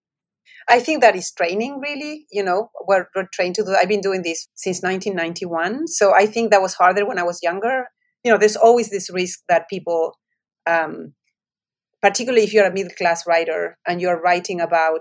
I 0.68 0.80
think 0.80 1.00
that 1.00 1.16
is 1.16 1.30
training, 1.32 1.80
really. 1.80 2.26
You 2.30 2.44
know, 2.44 2.70
we're, 2.86 3.06
we're, 3.14 3.28
trained 3.32 3.56
to 3.56 3.64
do. 3.64 3.74
I've 3.74 3.88
been 3.88 4.00
doing 4.00 4.22
this 4.22 4.48
since 4.54 4.82
1991, 4.82 5.88
so 5.88 6.14
I 6.14 6.26
think 6.26 6.50
that 6.50 6.62
was 6.62 6.74
harder 6.74 7.06
when 7.06 7.18
I 7.18 7.24
was 7.24 7.40
younger. 7.42 7.86
You 8.24 8.30
know, 8.30 8.38
there's 8.38 8.56
always 8.56 8.90
this 8.90 9.10
risk 9.12 9.40
that 9.48 9.68
people, 9.68 10.16
um, 10.66 11.14
particularly 12.00 12.44
if 12.44 12.52
you're 12.52 12.66
a 12.66 12.72
middle 12.72 12.92
class 12.96 13.26
writer 13.26 13.76
and 13.86 14.00
you're 14.00 14.20
writing 14.20 14.60
about 14.60 15.00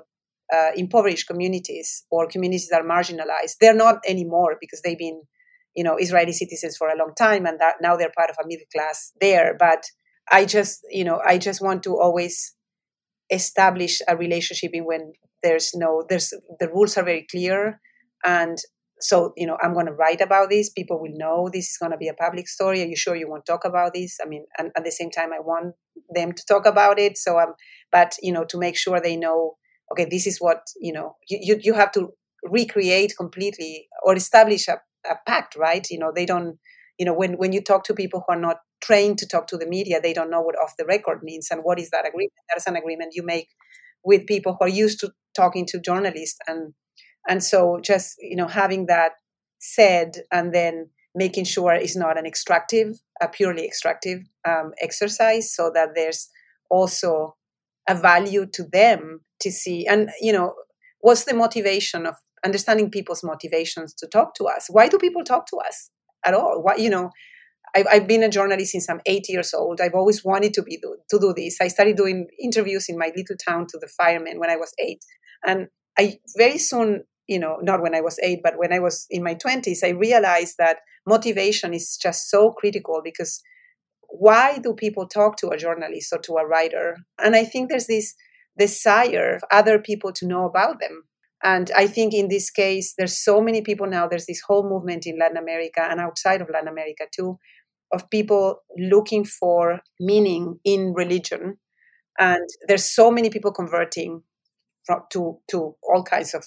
uh, 0.52 0.72
impoverished 0.76 1.28
communities 1.28 2.04
or 2.10 2.28
communities 2.28 2.70
that 2.70 2.82
are 2.82 2.88
marginalized, 2.88 3.58
they're 3.60 3.76
not 3.76 3.98
anymore 4.08 4.58
because 4.60 4.82
they've 4.82 4.98
been, 4.98 5.22
you 5.76 5.84
know, 5.84 5.96
Israeli 5.98 6.34
citizens 6.34 6.76
for 6.76 6.90
a 6.90 6.98
long 6.98 7.14
time, 7.18 7.46
and 7.46 7.60
that 7.60 7.76
now 7.82 7.96
they're 7.96 8.12
part 8.18 8.32
of 8.32 8.38
a 8.44 8.48
middle 8.48 8.66
class 8.74 9.12
there. 9.22 9.56
But 9.58 9.84
I 10.32 10.46
just, 10.46 10.82
you 10.90 11.04
know, 11.04 11.22
I 11.26 11.38
just 11.38 11.62
want 11.62 11.84
to 11.84 12.00
always 12.00 12.56
establish 13.32 14.02
a 14.08 14.18
relationship 14.18 14.72
in 14.74 14.86
when 14.86 15.14
there's 15.44 15.72
no, 15.76 16.04
there's 16.10 16.34
the 16.60 16.70
rules 16.70 16.98
are 16.98 17.04
very 17.06 17.26
clear, 17.30 17.80
and 18.26 18.58
so 19.00 19.34
you 19.38 19.48
know, 19.48 19.58
I'm 19.62 19.74
going 19.74 19.88
to 19.88 19.94
write 19.94 20.22
about 20.22 20.50
this. 20.50 20.70
People 20.70 21.02
will 21.02 21.14
know 21.16 21.50
this 21.52 21.70
is 21.72 21.78
going 21.78 21.92
to 21.92 21.98
be 21.98 22.08
a 22.08 22.14
public 22.14 22.48
story. 22.48 22.82
Are 22.84 22.88
you 22.88 22.96
sure 22.96 23.16
you 23.16 23.30
want 23.30 23.46
to 23.46 23.52
talk 23.52 23.66
about 23.66 23.94
this? 23.94 24.18
I 24.24 24.28
mean, 24.28 24.46
and 24.60 24.72
at 24.78 24.86
the 24.86 24.92
same 24.92 25.10
time, 25.10 25.32
I 25.34 25.40
want 25.40 25.76
them 26.14 26.34
to 26.34 26.46
talk 26.46 26.66
about 26.66 27.00
it. 27.00 27.18
So, 27.18 27.40
um, 27.40 27.54
but 27.92 28.16
you 28.22 28.32
know, 28.32 28.46
to 28.46 28.58
make 28.60 28.78
sure 28.78 29.00
they 29.02 29.16
know, 29.18 29.56
okay, 29.92 30.06
this 30.10 30.28
is 30.28 30.40
what 30.40 30.62
you 30.80 30.94
know. 30.94 31.16
You 31.30 31.40
you, 31.42 31.60
you 31.62 31.74
have 31.74 31.92
to 31.94 32.10
recreate 32.44 33.14
completely 33.18 33.88
or 34.04 34.16
establish 34.16 34.68
a, 34.68 34.80
a 35.10 35.16
pact, 35.28 35.56
right? 35.56 35.86
You 35.90 36.00
know, 36.00 36.12
they 36.16 36.26
don't. 36.26 36.58
You 37.00 37.06
know, 37.06 37.14
when 37.14 37.34
when 37.34 37.54
you 37.54 37.62
talk 37.64 37.84
to 37.86 37.94
people 37.96 38.24
who 38.28 38.34
are 38.36 38.40
not 38.40 38.58
trained 38.82 39.18
to 39.20 39.28
talk 39.28 39.48
to 39.48 39.58
the 39.58 39.68
media, 39.68 40.00
they 40.02 40.14
don't 40.14 40.32
know 40.32 40.42
what 40.42 40.56
off 40.62 40.74
the 40.78 40.86
record 40.86 41.24
means 41.24 41.50
and 41.52 41.62
what 41.64 41.80
is 41.80 41.90
that 41.92 42.08
agreement. 42.08 42.34
That 42.50 42.58
is 42.58 42.68
an 42.68 42.76
agreement 42.76 43.14
you 43.16 43.24
make 43.24 43.50
with 44.04 44.26
people 44.26 44.58
who 44.60 44.66
are 44.66 44.70
used 44.84 45.00
to 45.02 45.12
talking 45.36 45.66
to 45.68 45.80
journalists. 45.80 46.40
And 46.48 46.74
And 47.30 47.44
so 47.44 47.80
just, 47.84 48.16
you 48.20 48.36
know, 48.36 48.48
having 48.48 48.88
that 48.88 49.12
said 49.60 50.10
and 50.32 50.54
then 50.54 50.90
making 51.14 51.46
sure 51.46 51.74
it's 51.74 51.96
not 51.96 52.18
an 52.18 52.26
extractive, 52.26 53.00
a 53.22 53.28
purely 53.28 53.66
extractive 53.66 54.20
um, 54.48 54.72
exercise 54.82 55.54
so 55.54 55.72
that 55.74 55.90
there's 55.94 56.30
also 56.70 57.36
a 57.88 57.96
value 57.96 58.46
to 58.54 58.64
them 58.64 59.22
to 59.42 59.52
see. 59.52 59.86
And, 59.86 60.10
you 60.20 60.34
know, 60.34 60.54
what's 61.02 61.26
the 61.26 61.34
motivation 61.34 62.06
of 62.06 62.16
understanding 62.44 62.90
people's 62.90 63.24
motivations 63.24 63.94
to 63.96 64.08
talk 64.08 64.34
to 64.36 64.46
us? 64.46 64.68
Why 64.70 64.88
do 64.88 64.98
people 64.98 65.24
talk 65.24 65.46
to 65.48 65.58
us 65.58 65.92
at 66.26 66.34
all? 66.34 66.62
Why, 66.64 66.76
you 66.76 66.90
know, 66.90 67.10
I've, 67.76 67.88
I've 67.92 68.08
been 68.08 68.24
a 68.24 68.30
journalist 68.30 68.72
since 68.72 68.90
I'm 68.90 69.02
eight 69.06 69.28
years 69.30 69.54
old. 69.54 69.82
I've 69.82 69.96
always 69.96 70.24
wanted 70.24 70.54
to 70.56 70.64
be 70.64 70.78
to 70.78 71.20
do 71.20 71.34
this. 71.36 71.58
I 71.62 71.68
started 71.68 71.98
doing 71.98 72.28
interviews 72.40 72.88
in 72.90 72.98
my 72.98 73.12
little 73.16 73.38
town 73.48 73.68
to 73.70 73.78
the 73.80 73.88
firemen 73.88 74.40
when 74.40 74.50
I 74.50 74.58
was 74.58 74.74
eight, 74.80 75.04
and 75.46 75.68
I 75.98 76.20
very 76.38 76.58
soon, 76.58 77.04
you 77.28 77.40
know, 77.40 77.58
not 77.62 77.82
when 77.82 77.96
I 77.96 78.02
was 78.02 78.20
eight, 78.24 78.40
but 78.44 78.58
when 78.58 78.74
I 78.74 78.80
was 78.80 79.06
in 79.10 79.24
my 79.24 79.34
twenties, 79.34 79.84
I 79.84 79.90
realized 79.90 80.56
that 80.58 80.78
motivation 81.08 81.74
is 81.74 81.98
just 82.02 82.30
so 82.30 82.52
critical 82.52 83.02
because 83.04 83.42
why 84.10 84.58
do 84.58 84.74
people 84.74 85.08
talk 85.08 85.38
to 85.38 85.50
a 85.50 85.58
journalist 85.58 86.12
or 86.12 86.20
to 86.20 86.34
a 86.34 86.46
writer? 86.46 86.98
And 87.18 87.36
I 87.36 87.46
think 87.46 87.70
there's 87.70 87.88
this 87.88 88.14
desire 88.60 89.36
of 89.36 89.44
other 89.50 89.80
people 89.80 90.12
to 90.14 90.28
know 90.28 90.46
about 90.46 90.80
them. 90.82 91.04
And 91.44 91.72
I 91.76 91.88
think 91.88 92.14
in 92.14 92.28
this 92.28 92.52
case, 92.52 92.94
there's 92.98 93.18
so 93.18 93.42
many 93.42 93.62
people 93.62 93.88
now, 93.88 94.08
there's 94.08 94.28
this 94.28 94.42
whole 94.46 94.70
movement 94.70 95.08
in 95.08 95.18
Latin 95.18 95.38
America 95.38 95.82
and 95.82 96.00
outside 96.00 96.42
of 96.42 96.50
Latin 96.54 96.68
America 96.68 97.06
too, 97.16 97.40
of 97.94 98.10
people 98.10 98.58
looking 98.78 99.26
for 99.26 99.82
meaning 100.00 100.60
in 100.64 100.94
religion. 100.94 101.58
And 102.20 102.48
there's 102.68 102.86
so 102.86 103.12
many 103.12 103.30
people 103.30 103.52
converting 103.52 104.24
from, 104.86 105.02
to, 105.12 105.40
to 105.50 105.76
all 105.84 106.04
kinds 106.04 106.34
of 106.34 106.46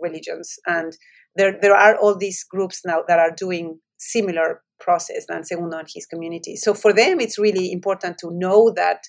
religions. 0.00 0.56
And 0.66 0.96
there, 1.36 1.56
there 1.60 1.74
are 1.74 1.96
all 1.96 2.16
these 2.16 2.44
groups 2.44 2.82
now 2.84 3.02
that 3.08 3.18
are 3.18 3.34
doing 3.34 3.80
similar 3.98 4.62
process 4.80 5.26
than 5.28 5.44
Segundo 5.44 5.78
and 5.78 5.88
his 5.92 6.06
community. 6.06 6.56
So 6.56 6.74
for 6.74 6.92
them, 6.92 7.20
it's 7.20 7.38
really 7.38 7.72
important 7.72 8.18
to 8.18 8.30
know 8.32 8.72
that 8.76 9.02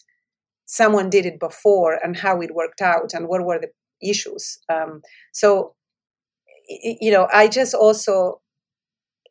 someone 0.66 1.10
did 1.10 1.26
it 1.26 1.40
before 1.40 2.00
and 2.04 2.18
how 2.18 2.42
it 2.42 2.54
worked 2.54 2.82
out 2.82 3.14
and 3.14 3.28
what 3.28 3.44
were 3.44 3.60
the 3.60 3.70
issues. 4.08 4.60
Um, 4.70 5.02
so, 5.32 5.76
you 6.68 7.12
know, 7.12 7.28
I 7.34 7.48
just 7.48 7.74
also, 7.74 8.42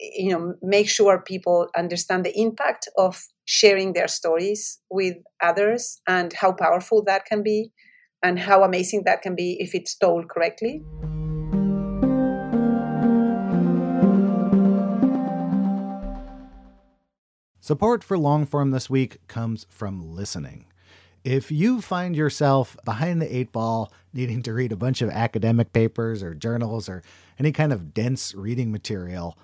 you 0.01 0.31
know, 0.31 0.55
make 0.63 0.89
sure 0.89 1.21
people 1.21 1.69
understand 1.77 2.25
the 2.25 2.39
impact 2.39 2.89
of 2.97 3.21
sharing 3.45 3.93
their 3.93 4.09
stories 4.09 4.81
with 4.91 5.17
others 5.43 6.01
and 6.07 6.33
how 6.33 6.53
powerful 6.53 7.03
that 7.05 7.25
can 7.25 7.43
be 7.43 7.73
and 8.23 8.39
how 8.39 8.63
amazing 8.63 9.03
that 9.05 9.23
can 9.23 9.35
be 9.35 9.57
if 9.61 9.75
it's 9.75 9.97
told 9.97 10.29
correctly. 10.29 10.83
Support 17.61 18.03
for 18.03 18.17
long 18.17 18.47
form 18.47 18.71
this 18.71 18.89
week 18.89 19.27
comes 19.29 19.67
from 19.69 20.15
listening. 20.15 20.65
If 21.23 21.51
you 21.51 21.83
find 21.83 22.17
yourself 22.17 22.77
behind 22.85 23.21
the 23.21 23.37
eight 23.37 23.53
ball, 23.53 23.93
needing 24.15 24.43
to 24.45 24.55
read 24.55 24.73
a 24.73 24.77
bunch 24.77 25.03
of 25.03 25.11
academic 25.11 25.75
papers 25.75 26.23
or 26.23 26.35
journals 26.35 26.89
or 26.89 27.03
any 27.39 27.53
kind 27.53 27.71
of 27.71 27.93
dense 27.93 28.35
reading 28.35 28.73
material, 28.73 29.37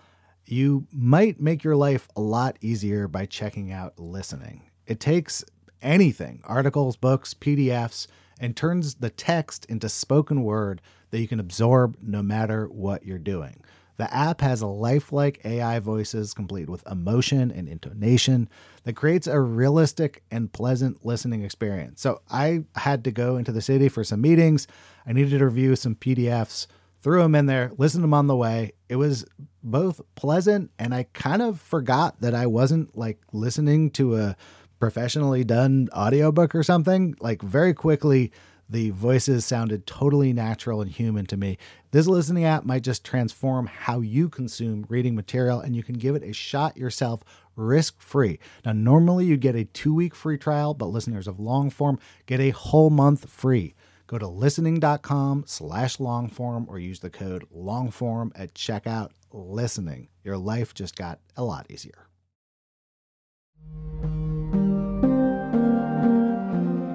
you 0.47 0.87
might 0.93 1.41
make 1.41 1.65
your 1.65 1.77
life 1.77 2.09
a 2.17 2.21
lot 2.21 2.57
easier 2.61 3.09
by 3.09 3.27
checking 3.27 3.73
out 3.73 3.99
listening. 3.99 4.71
It 4.87 5.01
takes 5.01 5.45
anything 5.83 6.43
articles, 6.45 6.97
books, 6.97 7.35
PDFs 7.35 8.07
and 8.41 8.57
turns 8.57 8.97
the 8.97 9.11
text 9.11 9.65
into 9.67 9.89
spoken 9.89 10.43
word 10.43 10.81
that 11.11 11.21
you 11.21 11.29
can 11.29 11.41
absorb 11.41 11.97
no 12.03 12.23
matter 12.23 12.67
what 12.67 13.05
you're 13.05 13.19
doing. 13.19 13.63
The 13.97 14.13
app 14.13 14.41
has 14.41 14.61
lifelike 14.61 15.41
AI 15.45 15.79
voices 15.79 16.35
complete 16.35 16.69
with 16.69 16.85
emotion 16.91 17.53
and 17.53 17.69
intonation 17.69 18.49
that 18.83 18.97
creates 18.97 19.29
a 19.29 19.39
realistic 19.39 20.25
and 20.33 20.53
pleasant 20.53 21.07
listening 21.07 21.45
experience. 21.45 22.01
So 22.01 22.21
I 22.29 22.65
had 22.75 23.05
to 23.05 23.13
go 23.13 23.37
into 23.37 23.53
the 23.53 23.63
city 23.63 23.89
for 23.89 24.03
some 24.03 24.21
meetings. 24.21 24.67
I 25.07 25.13
needed 25.13 25.39
to 25.39 25.45
review 25.45 25.77
some 25.77 25.95
PDFs, 25.95 26.67
threw 27.05 27.23
them 27.23 27.35
in 27.35 27.45
there, 27.47 27.71
listened 27.77 28.01
to 28.01 28.05
them 28.05 28.15
on 28.15 28.27
the 28.27 28.37
way. 28.37 28.73
It 28.89 28.97
was 28.97 29.27
both 29.63 30.01
pleasant 30.15 30.71
and 30.79 30.95
I 30.95 31.05
kind 31.13 31.43
of 31.43 31.61
forgot 31.61 32.21
that 32.23 32.35
I 32.35 32.47
wasn't 32.47 32.97
like 32.97 33.19
listening 33.31 33.91
to 33.93 34.17
a 34.17 34.37
professionally 34.81 35.45
done 35.45 35.91
audiobook 35.95 36.55
or 36.55 36.63
something. 36.63 37.15
Like 37.21 37.43
very 37.43 37.75
quickly, 37.75 38.33
the 38.69 38.91
voices 38.91 39.45
sounded 39.45 39.87
totally 39.87 40.33
natural 40.33 40.81
and 40.81 40.91
human 40.91 41.27
to 41.27 41.37
me. 41.37 41.59
This 41.91 42.07
listening 42.07 42.45
app 42.45 42.65
might 42.65 42.83
just 42.83 43.05
transform 43.05 43.67
how 43.67 44.01
you 44.01 44.29
consume 44.29 44.87
reading 44.89 45.15
material, 45.15 45.61
and 45.61 45.77
you 45.77 45.83
can 45.83 45.97
give 45.97 46.15
it 46.15 46.23
a 46.23 46.33
shot 46.33 46.77
yourself 46.77 47.23
risk 47.57 48.01
free. 48.01 48.39
Now, 48.65 48.73
normally 48.73 49.27
you 49.27 49.37
get 49.37 49.55
a 49.55 49.65
two 49.65 49.95
week 49.95 50.15
free 50.15 50.39
trial, 50.39 50.75
but 50.75 50.87
listeners 50.87 51.29
of 51.29 51.39
long 51.39 51.71
form 51.71 51.99
get 52.27 52.41
a 52.41 52.51
whole 52.51 52.91
month 52.91 53.29
free. 53.29 53.75
Go 54.15 54.19
to 54.19 54.29
listening.com 54.29 55.43
slash 55.45 55.97
longform 55.97 56.69
or 56.69 56.79
use 56.79 57.01
the 57.01 57.11
code 57.11 57.47
longform 57.53 58.31
at 58.37 58.55
checkout. 58.55 59.11
Listening. 59.33 60.07
Your 60.23 60.37
life 60.37 60.73
just 60.73 60.95
got 60.95 61.19
a 61.37 61.43
lot 61.43 61.67
easier. 61.69 62.07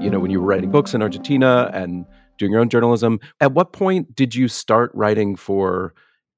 you 0.01 0.09
know, 0.09 0.21
when 0.21 0.31
you 0.31 0.39
were 0.39 0.47
writing 0.47 0.71
books 0.71 0.93
in 0.93 1.01
Argentina 1.01 1.69
and 1.73 2.05
doing 2.37 2.53
your 2.53 2.61
own 2.61 2.69
journalism, 2.69 3.19
at 3.41 3.51
what 3.51 3.73
point 3.73 4.15
did 4.15 4.33
you 4.33 4.47
start 4.47 4.89
writing 4.93 5.35
for 5.35 5.93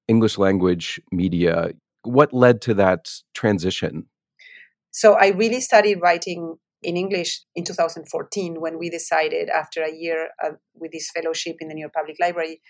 English 0.07 0.39
language 0.39 0.99
media? 1.11 1.73
What 2.01 2.33
led 2.33 2.59
to 2.61 2.73
that 2.73 3.11
transition? 3.35 4.07
So 4.89 5.13
I 5.13 5.27
really 5.27 5.61
started 5.61 5.99
writing 6.01 6.57
in 6.83 6.97
English 6.97 7.41
in 7.55 7.63
2014 7.63 8.59
when 8.59 8.79
we 8.79 8.89
decided 8.89 9.49
after 9.49 9.83
a 9.83 9.93
year 9.93 10.29
uh, 10.43 10.51
with 10.73 10.91
this 10.91 11.11
fellowship 11.11 11.57
in 11.59 11.67
the 11.67 11.73
New 11.73 11.81
York 11.81 11.93
Public 11.93 12.17
Library 12.19 12.61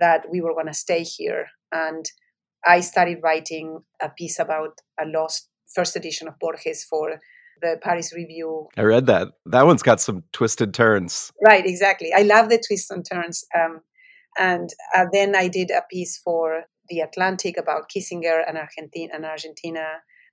that 0.00 0.26
we 0.30 0.40
were 0.40 0.54
going 0.54 0.66
to 0.66 0.74
stay 0.74 1.02
here. 1.02 1.48
And 1.72 2.04
I 2.66 2.80
started 2.80 3.18
writing 3.22 3.80
a 4.02 4.08
piece 4.08 4.38
about 4.38 4.80
a 5.00 5.06
lost 5.06 5.48
first 5.74 5.96
edition 5.96 6.28
of 6.28 6.38
Borges 6.38 6.84
for 6.84 7.20
the 7.60 7.78
Paris 7.82 8.12
Review. 8.14 8.68
I 8.76 8.82
read 8.82 9.06
that. 9.06 9.28
That 9.46 9.66
one's 9.66 9.82
got 9.82 10.00
some 10.00 10.24
twisted 10.32 10.74
turns. 10.74 11.32
Right, 11.44 11.66
exactly. 11.66 12.10
I 12.16 12.22
love 12.22 12.48
the 12.48 12.62
twists 12.66 12.90
and 12.90 13.04
turns. 13.04 13.44
Um, 13.54 13.80
and 14.38 14.70
uh, 14.96 15.06
then 15.12 15.34
I 15.34 15.48
did 15.48 15.70
a 15.70 15.82
piece 15.90 16.18
for 16.18 16.64
the 16.88 17.00
Atlantic 17.00 17.56
about 17.58 17.90
Kissinger 17.94 18.40
and 18.46 18.56
Argentina. 18.56 19.12
And, 19.14 19.24
Argentina. 19.24 19.86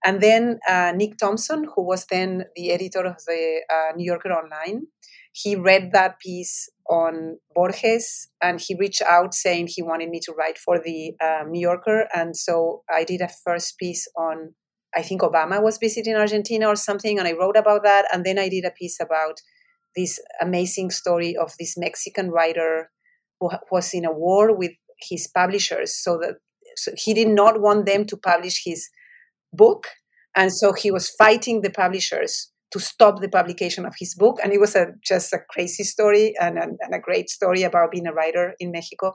And 0.05 0.21
then 0.21 0.59
uh, 0.69 0.93
Nick 0.95 1.17
Thompson, 1.17 1.65
who 1.75 1.83
was 1.83 2.05
then 2.05 2.45
the 2.55 2.71
editor 2.71 3.05
of 3.05 3.17
the 3.25 3.61
uh, 3.73 3.95
New 3.95 4.05
Yorker 4.05 4.31
Online, 4.31 4.87
he 5.33 5.55
read 5.55 5.91
that 5.91 6.19
piece 6.19 6.69
on 6.89 7.39
Borges 7.53 8.29
and 8.41 8.61
he 8.61 8.75
reached 8.79 9.01
out 9.01 9.33
saying 9.33 9.67
he 9.67 9.81
wanted 9.81 10.09
me 10.09 10.19
to 10.21 10.31
write 10.31 10.57
for 10.57 10.79
the 10.79 11.13
um, 11.21 11.51
New 11.51 11.59
Yorker. 11.59 12.07
And 12.13 12.37
so 12.37 12.83
I 12.89 13.03
did 13.03 13.19
a 13.21 13.27
first 13.27 13.77
piece 13.77 14.07
on 14.17 14.53
I 14.97 15.01
think 15.01 15.21
Obama 15.21 15.61
was 15.61 15.77
visiting 15.77 16.15
Argentina 16.15 16.67
or 16.67 16.77
something, 16.77 17.19
and 17.19 17.27
I 17.27 17.33
wrote 17.33 17.57
about 17.57 17.83
that. 17.83 18.05
And 18.13 18.25
then 18.25 18.39
I 18.39 18.47
did 18.47 18.63
a 18.63 18.71
piece 18.71 18.97
about 19.01 19.41
this 19.93 20.19
amazing 20.41 20.89
story 20.91 21.35
of 21.35 21.51
this 21.59 21.77
Mexican 21.77 22.31
writer 22.31 22.91
who 23.39 23.49
was 23.71 23.93
in 23.93 24.05
a 24.05 24.13
war 24.13 24.55
with 24.55 24.71
his 25.01 25.27
publishers, 25.27 25.93
so 25.93 26.17
that 26.19 26.35
so 26.77 26.91
he 26.95 27.13
did 27.13 27.27
not 27.27 27.59
want 27.59 27.85
them 27.85 28.05
to 28.05 28.15
publish 28.15 28.63
his 28.63 28.89
book, 29.55 29.87
and 30.35 30.51
so 30.51 30.73
he 30.73 30.91
was 30.91 31.09
fighting 31.09 31.61
the 31.61 31.69
publishers 31.69 32.51
to 32.71 32.79
stop 32.79 33.21
the 33.21 33.29
publication 33.29 33.85
of 33.85 33.93
his 33.97 34.15
book. 34.15 34.37
And 34.43 34.51
it 34.51 34.59
was 34.59 34.75
a, 34.75 34.87
just 35.01 35.31
a 35.31 35.39
crazy 35.49 35.83
story 35.83 36.33
and 36.41 36.57
a, 36.57 36.63
and 36.63 36.93
a 36.93 36.99
great 36.99 37.29
story 37.29 37.63
about 37.63 37.91
being 37.91 38.07
a 38.07 38.13
writer 38.13 38.53
in 38.59 38.71
Mexico. 38.71 39.13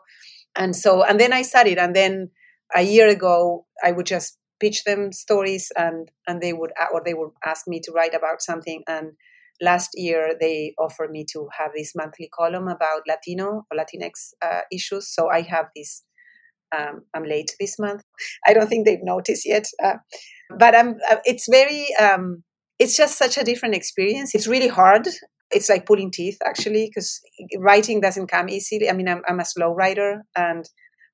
And 0.57 0.75
so, 0.75 1.03
and 1.03 1.21
then 1.21 1.33
I 1.33 1.43
studied, 1.43 1.79
and 1.79 1.95
then 1.95 2.31
a 2.75 2.83
year 2.83 3.09
ago, 3.09 3.67
I 3.85 3.93
would 3.93 4.07
just 4.07 4.39
pitch 4.61 4.85
them 4.85 5.11
stories 5.11 5.73
and 5.77 6.11
and 6.27 6.41
they 6.41 6.53
would 6.53 6.71
or 6.93 7.03
they 7.05 7.15
would 7.15 7.31
ask 7.45 7.67
me 7.67 7.81
to 7.81 7.93
write 7.93 8.15
about 8.15 8.43
something 8.43 8.83
and 8.87 9.13
last 9.61 9.91
year 9.95 10.35
they 10.39 10.75
offered 10.79 11.11
me 11.11 11.25
to 11.33 11.49
have 11.59 11.71
this 11.75 11.95
monthly 11.97 12.29
column 12.33 12.69
about 12.69 13.03
latino 13.09 13.65
or 13.71 13.77
latinx 13.77 14.33
uh, 14.43 14.61
issues 14.71 15.09
so 15.09 15.29
i 15.31 15.41
have 15.41 15.67
this 15.75 16.05
um, 16.77 17.03
i'm 17.15 17.25
late 17.25 17.55
this 17.59 17.79
month 17.79 18.03
i 18.47 18.53
don't 18.53 18.69
think 18.69 18.87
they've 18.87 19.03
noticed 19.03 19.47
yet 19.47 19.67
uh, 19.83 19.95
but 20.59 20.75
i'm 20.75 20.97
uh, 21.11 21.17
it's 21.25 21.47
very 21.51 21.87
um, 22.01 22.43
it's 22.79 22.97
just 22.97 23.19
such 23.19 23.37
a 23.37 23.45
different 23.45 23.75
experience 23.75 24.35
it's 24.35 24.47
really 24.47 24.69
hard 24.69 25.09
it's 25.51 25.69
like 25.69 25.87
pulling 25.87 26.11
teeth 26.11 26.39
actually 26.45 26.87
because 26.87 27.21
writing 27.59 28.01
doesn't 28.01 28.29
come 28.29 28.49
easily 28.49 28.89
i 28.89 28.93
mean 28.93 29.09
I'm, 29.09 29.23
I'm 29.29 29.41
a 29.41 29.45
slow 29.45 29.73
writer 29.75 30.25
and 30.37 30.65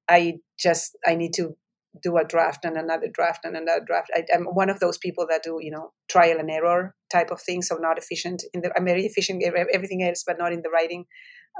i 0.09 0.35
just 0.59 0.97
i 1.07 1.14
need 1.14 1.33
to 1.35 1.57
do 2.03 2.16
a 2.16 2.25
draft 2.25 2.64
and 2.64 2.77
another 2.77 3.09
draft 3.12 3.45
and 3.45 3.57
another 3.57 3.85
draft. 3.85 4.11
I, 4.14 4.25
am 4.33 4.45
one 4.45 4.71
of 4.71 4.81
those 4.81 4.99
people 4.99 5.27
that 5.31 5.42
do, 5.42 5.59
you 5.61 5.71
know, 5.71 5.92
trial 6.09 6.38
and 6.38 6.51
error 6.51 6.95
type 7.11 7.31
of 7.31 7.40
thing. 7.40 7.62
So 7.62 7.77
not 7.77 7.99
efficient 7.99 8.42
in 8.53 8.62
the. 8.62 8.71
I'm 8.77 8.85
very 8.85 9.05
efficient 9.05 9.42
in 9.42 9.53
everything 9.73 10.03
else, 10.03 10.25
but 10.27 10.38
not 10.38 10.53
in 10.53 10.62
the 10.62 10.71
writing. 10.71 11.05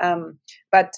Um, 0.03 0.39
but 0.71 0.93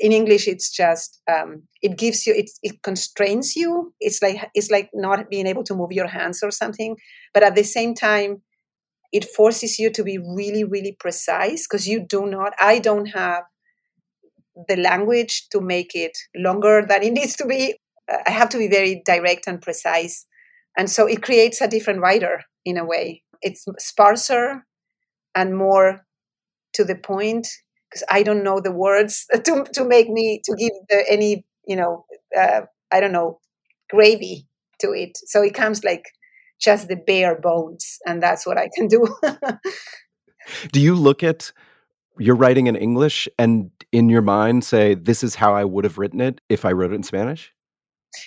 in 0.00 0.12
English, 0.12 0.48
it's 0.48 0.70
just 0.70 1.20
um, 1.30 1.64
it 1.82 1.96
gives 1.98 2.26
you 2.26 2.34
it 2.34 2.50
it 2.62 2.82
constrains 2.82 3.56
you. 3.56 3.92
It's 4.00 4.22
like 4.22 4.50
it's 4.54 4.70
like 4.70 4.90
not 4.94 5.30
being 5.30 5.46
able 5.46 5.64
to 5.64 5.74
move 5.74 5.92
your 5.92 6.08
hands 6.08 6.42
or 6.42 6.50
something. 6.50 6.96
But 7.34 7.42
at 7.42 7.54
the 7.54 7.64
same 7.64 7.94
time, 7.94 8.42
it 9.12 9.24
forces 9.24 9.78
you 9.78 9.90
to 9.90 10.04
be 10.04 10.18
really 10.18 10.64
really 10.64 10.96
precise 10.98 11.66
because 11.66 11.88
you 11.88 12.04
do 12.06 12.26
not. 12.26 12.52
I 12.60 12.78
don't 12.78 13.06
have 13.06 13.44
the 14.68 14.76
language 14.76 15.48
to 15.50 15.60
make 15.60 15.94
it 15.94 16.16
longer 16.36 16.84
than 16.86 17.02
it 17.02 17.12
needs 17.12 17.36
to 17.36 17.46
be. 17.46 17.78
I 18.26 18.30
have 18.30 18.48
to 18.50 18.58
be 18.58 18.68
very 18.68 19.02
direct 19.04 19.46
and 19.46 19.62
precise, 19.62 20.26
and 20.76 20.90
so 20.90 21.06
it 21.06 21.22
creates 21.22 21.60
a 21.60 21.68
different 21.68 22.00
writer 22.00 22.44
in 22.64 22.76
a 22.76 22.84
way. 22.84 23.22
It's 23.40 23.64
sparser 23.78 24.64
and 25.34 25.56
more 25.56 26.04
to 26.74 26.84
the 26.84 26.96
point 26.96 27.48
because 27.92 28.04
I 28.10 28.22
don't 28.22 28.42
know 28.42 28.60
the 28.60 28.72
words 28.72 29.26
to 29.44 29.64
to 29.74 29.84
make 29.84 30.08
me 30.08 30.40
to 30.44 30.56
give 30.56 30.72
the, 30.88 31.04
any 31.08 31.44
you 31.66 31.76
know 31.76 32.04
uh, 32.38 32.62
I 32.90 33.00
don't 33.00 33.12
know 33.12 33.38
gravy 33.90 34.46
to 34.80 34.92
it. 34.92 35.18
So 35.26 35.42
it 35.42 35.54
comes 35.54 35.84
like 35.84 36.04
just 36.60 36.88
the 36.88 36.96
bare 36.96 37.38
bones, 37.40 37.98
and 38.06 38.22
that's 38.22 38.46
what 38.46 38.58
I 38.58 38.70
can 38.74 38.88
do. 38.88 39.06
do 40.72 40.80
you 40.80 40.94
look 40.94 41.22
at 41.22 41.52
your 42.18 42.36
writing 42.36 42.66
in 42.66 42.76
English 42.76 43.28
and 43.38 43.70
in 43.90 44.08
your 44.08 44.22
mind 44.22 44.64
say 44.64 44.94
this 44.94 45.24
is 45.24 45.34
how 45.34 45.54
I 45.54 45.64
would 45.64 45.84
have 45.84 45.98
written 45.98 46.20
it 46.20 46.40
if 46.48 46.64
I 46.64 46.72
wrote 46.72 46.92
it 46.92 46.96
in 46.96 47.02
Spanish? 47.02 47.52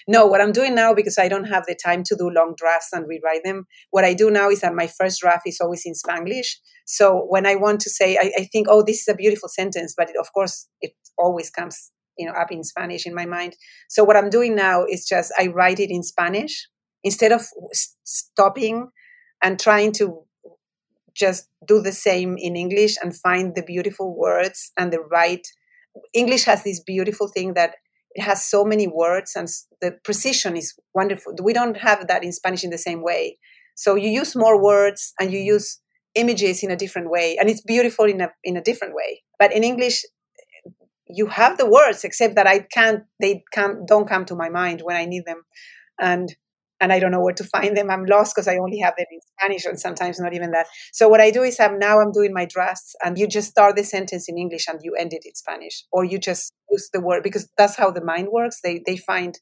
No, 0.08 0.26
what 0.26 0.42
I'm 0.42 0.52
doing 0.52 0.76
now 0.76 0.94
because 0.94 1.18
I 1.18 1.28
don't 1.28 1.46
have 1.46 1.66
the 1.68 1.76
time 1.76 2.04
to 2.04 2.16
do 2.16 2.30
long 2.30 2.54
drafts 2.58 2.90
and 2.94 3.08
rewrite 3.08 3.44
them. 3.44 3.66
What 3.92 4.06
I 4.06 4.14
do 4.14 4.30
now 4.32 4.50
is 4.50 4.62
that 4.62 4.74
my 4.74 4.88
first 4.88 5.22
draft 5.22 5.44
is 5.46 5.60
always 5.62 5.84
in 5.86 5.94
Spanglish. 5.94 6.56
So 6.86 7.26
when 7.30 7.46
I 7.46 7.56
want 7.56 7.80
to 7.82 7.90
say, 7.90 8.18
I, 8.18 8.32
I 8.40 8.50
think, 8.52 8.68
oh, 8.70 8.84
this 8.84 9.02
is 9.02 9.08
a 9.08 9.16
beautiful 9.16 9.50
sentence, 9.50 9.94
but 9.98 10.10
it, 10.10 10.16
of 10.20 10.32
course, 10.34 10.68
it 10.82 10.94
always 11.18 11.50
comes, 11.50 11.92
you 12.18 12.26
know, 12.28 12.34
up 12.34 12.52
in 12.52 12.64
Spanish 12.64 13.06
in 13.06 13.14
my 13.14 13.26
mind. 13.26 13.56
So 13.90 14.04
what 14.04 14.18
I'm 14.18 14.30
doing 14.30 14.56
now 14.56 14.86
is 14.86 15.06
just 15.06 15.32
I 15.38 15.48
write 15.48 15.80
it 15.80 15.90
in 15.90 16.04
Spanish 16.04 16.68
instead 17.04 17.32
of 17.32 17.46
stopping 18.04 18.90
and 19.44 19.60
trying 19.60 19.92
to 19.94 20.26
just 21.16 21.48
do 21.66 21.82
the 21.82 21.92
same 21.92 22.36
in 22.38 22.56
English 22.56 22.96
and 23.02 23.16
find 23.16 23.56
the 23.56 23.64
beautiful 23.64 24.16
words 24.16 24.72
and 24.78 24.92
the 24.92 25.00
right. 25.00 25.48
English 26.14 26.44
has 26.44 26.64
this 26.64 26.82
beautiful 26.82 27.30
thing 27.30 27.54
that 27.54 27.76
it 28.16 28.24
has 28.24 28.44
so 28.46 28.64
many 28.64 28.88
words 28.88 29.34
and 29.36 29.48
the 29.82 29.92
precision 30.04 30.58
is 30.58 30.74
wonderful. 30.94 31.36
We 31.44 31.54
don't 31.54 31.78
have 31.78 32.08
that 32.08 32.24
in 32.24 32.32
Spanish 32.32 32.64
in 32.64 32.70
the 32.70 32.78
same 32.78 33.04
way. 33.04 33.38
So 33.76 33.96
you 33.96 34.10
use 34.10 34.36
more 34.36 34.62
words 34.62 35.14
and 35.20 35.32
you 35.32 35.40
use 35.40 35.82
images 36.16 36.64
in 36.64 36.72
a 36.72 36.76
different 36.76 37.10
way 37.10 37.38
and 37.40 37.50
it's 37.50 37.62
beautiful 37.62 38.06
in 38.06 38.22
a 38.22 38.30
in 38.44 38.58
a 38.58 38.62
different 38.62 38.96
way 38.96 39.22
but 39.38 39.54
in 39.54 39.64
english 39.64 40.04
you 41.08 41.28
have 41.28 41.58
the 41.58 41.70
words 41.70 42.04
except 42.04 42.36
that 42.36 42.48
i 42.48 42.60
can't 42.60 43.04
they 43.20 43.44
come 43.54 43.86
don't 43.86 44.08
come 44.08 44.26
to 44.26 44.36
my 44.36 44.50
mind 44.50 44.82
when 44.82 44.96
i 44.96 45.06
need 45.06 45.26
them 45.26 45.42
and 46.00 46.36
and 46.82 46.92
i 46.94 47.00
don't 47.00 47.12
know 47.12 47.22
where 47.22 47.34
to 47.34 47.44
find 47.44 47.76
them. 47.78 47.90
I'm 47.90 48.06
lost 48.06 48.36
because 48.36 48.48
i 48.48 48.58
only 48.58 48.80
have 48.80 48.96
them 48.98 49.06
in 49.12 49.20
spanish 49.38 49.66
and 49.66 49.80
sometimes 49.80 50.20
not 50.20 50.34
even 50.34 50.52
that. 50.52 50.68
So 50.94 51.08
what 51.08 51.22
i 51.22 51.32
do 51.32 51.44
is 51.44 51.60
i'm 51.60 51.80
now 51.80 52.00
i'm 52.00 52.12
doing 52.12 52.34
my 52.34 52.46
drafts 52.46 52.96
and 53.04 53.18
you 53.18 53.28
just 53.28 53.50
start 53.50 53.76
the 53.76 53.84
sentence 53.84 54.28
in 54.30 54.38
english 54.38 54.68
and 54.68 54.80
you 54.84 54.96
end 54.96 55.14
it 55.14 55.24
in 55.26 55.36
spanish. 55.36 55.84
Or 55.92 56.04
you 56.04 56.18
just 56.20 56.54
use 56.72 56.90
the 56.92 57.02
word 57.02 57.24
because 57.24 57.50
that's 57.58 57.76
how 57.76 57.92
the 57.92 58.04
mind 58.04 58.30
works. 58.32 58.60
They 58.64 58.82
they 58.86 58.98
find 58.98 59.40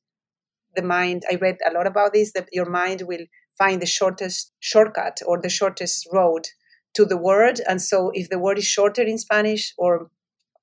the 0.76 0.84
mind. 0.84 1.24
I 1.32 1.36
read 1.36 1.58
a 1.65 1.74
lot 1.74 1.88
about 1.88 2.13
this 2.13 2.34
that 2.34 2.50
your 2.52 2.69
mind 2.69 3.04
will 3.06 3.26
find 3.58 3.82
the 3.82 3.86
shortest 3.86 4.52
shortcut 4.60 5.22
or 5.26 5.39
the 5.41 5.50
shortest 5.50 6.08
road 6.12 6.48
to 6.96 7.06
the 7.06 7.17
word. 7.17 7.60
And 7.67 7.82
so 7.82 8.12
if 8.13 8.30
the 8.30 8.39
word 8.39 8.58
is 8.58 8.65
shorter 8.65 9.02
in 9.04 9.17
spanish 9.17 9.74
or 9.78 10.10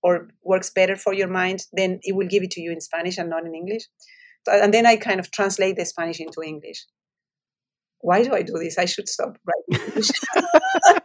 or 0.02 0.28
works 0.42 0.70
better 0.70 0.96
for 0.96 1.12
your 1.12 1.28
mind 1.28 1.66
then 1.72 2.00
it 2.02 2.14
will 2.16 2.26
give 2.26 2.42
it 2.42 2.50
to 2.50 2.60
you 2.60 2.72
in 2.72 2.80
spanish 2.80 3.18
and 3.18 3.28
not 3.28 3.44
in 3.44 3.54
english 3.54 3.82
and 4.46 4.72
then 4.72 4.86
i 4.86 4.96
kind 4.96 5.20
of 5.20 5.30
translate 5.30 5.76
the 5.76 5.84
spanish 5.84 6.20
into 6.20 6.42
english. 6.42 6.86
Why 8.02 8.22
do 8.24 8.32
i 8.34 8.42
do 8.42 8.54
this? 8.54 8.78
I 8.78 8.86
should 8.86 9.08
stop 9.08 9.36
writing 9.46 10.02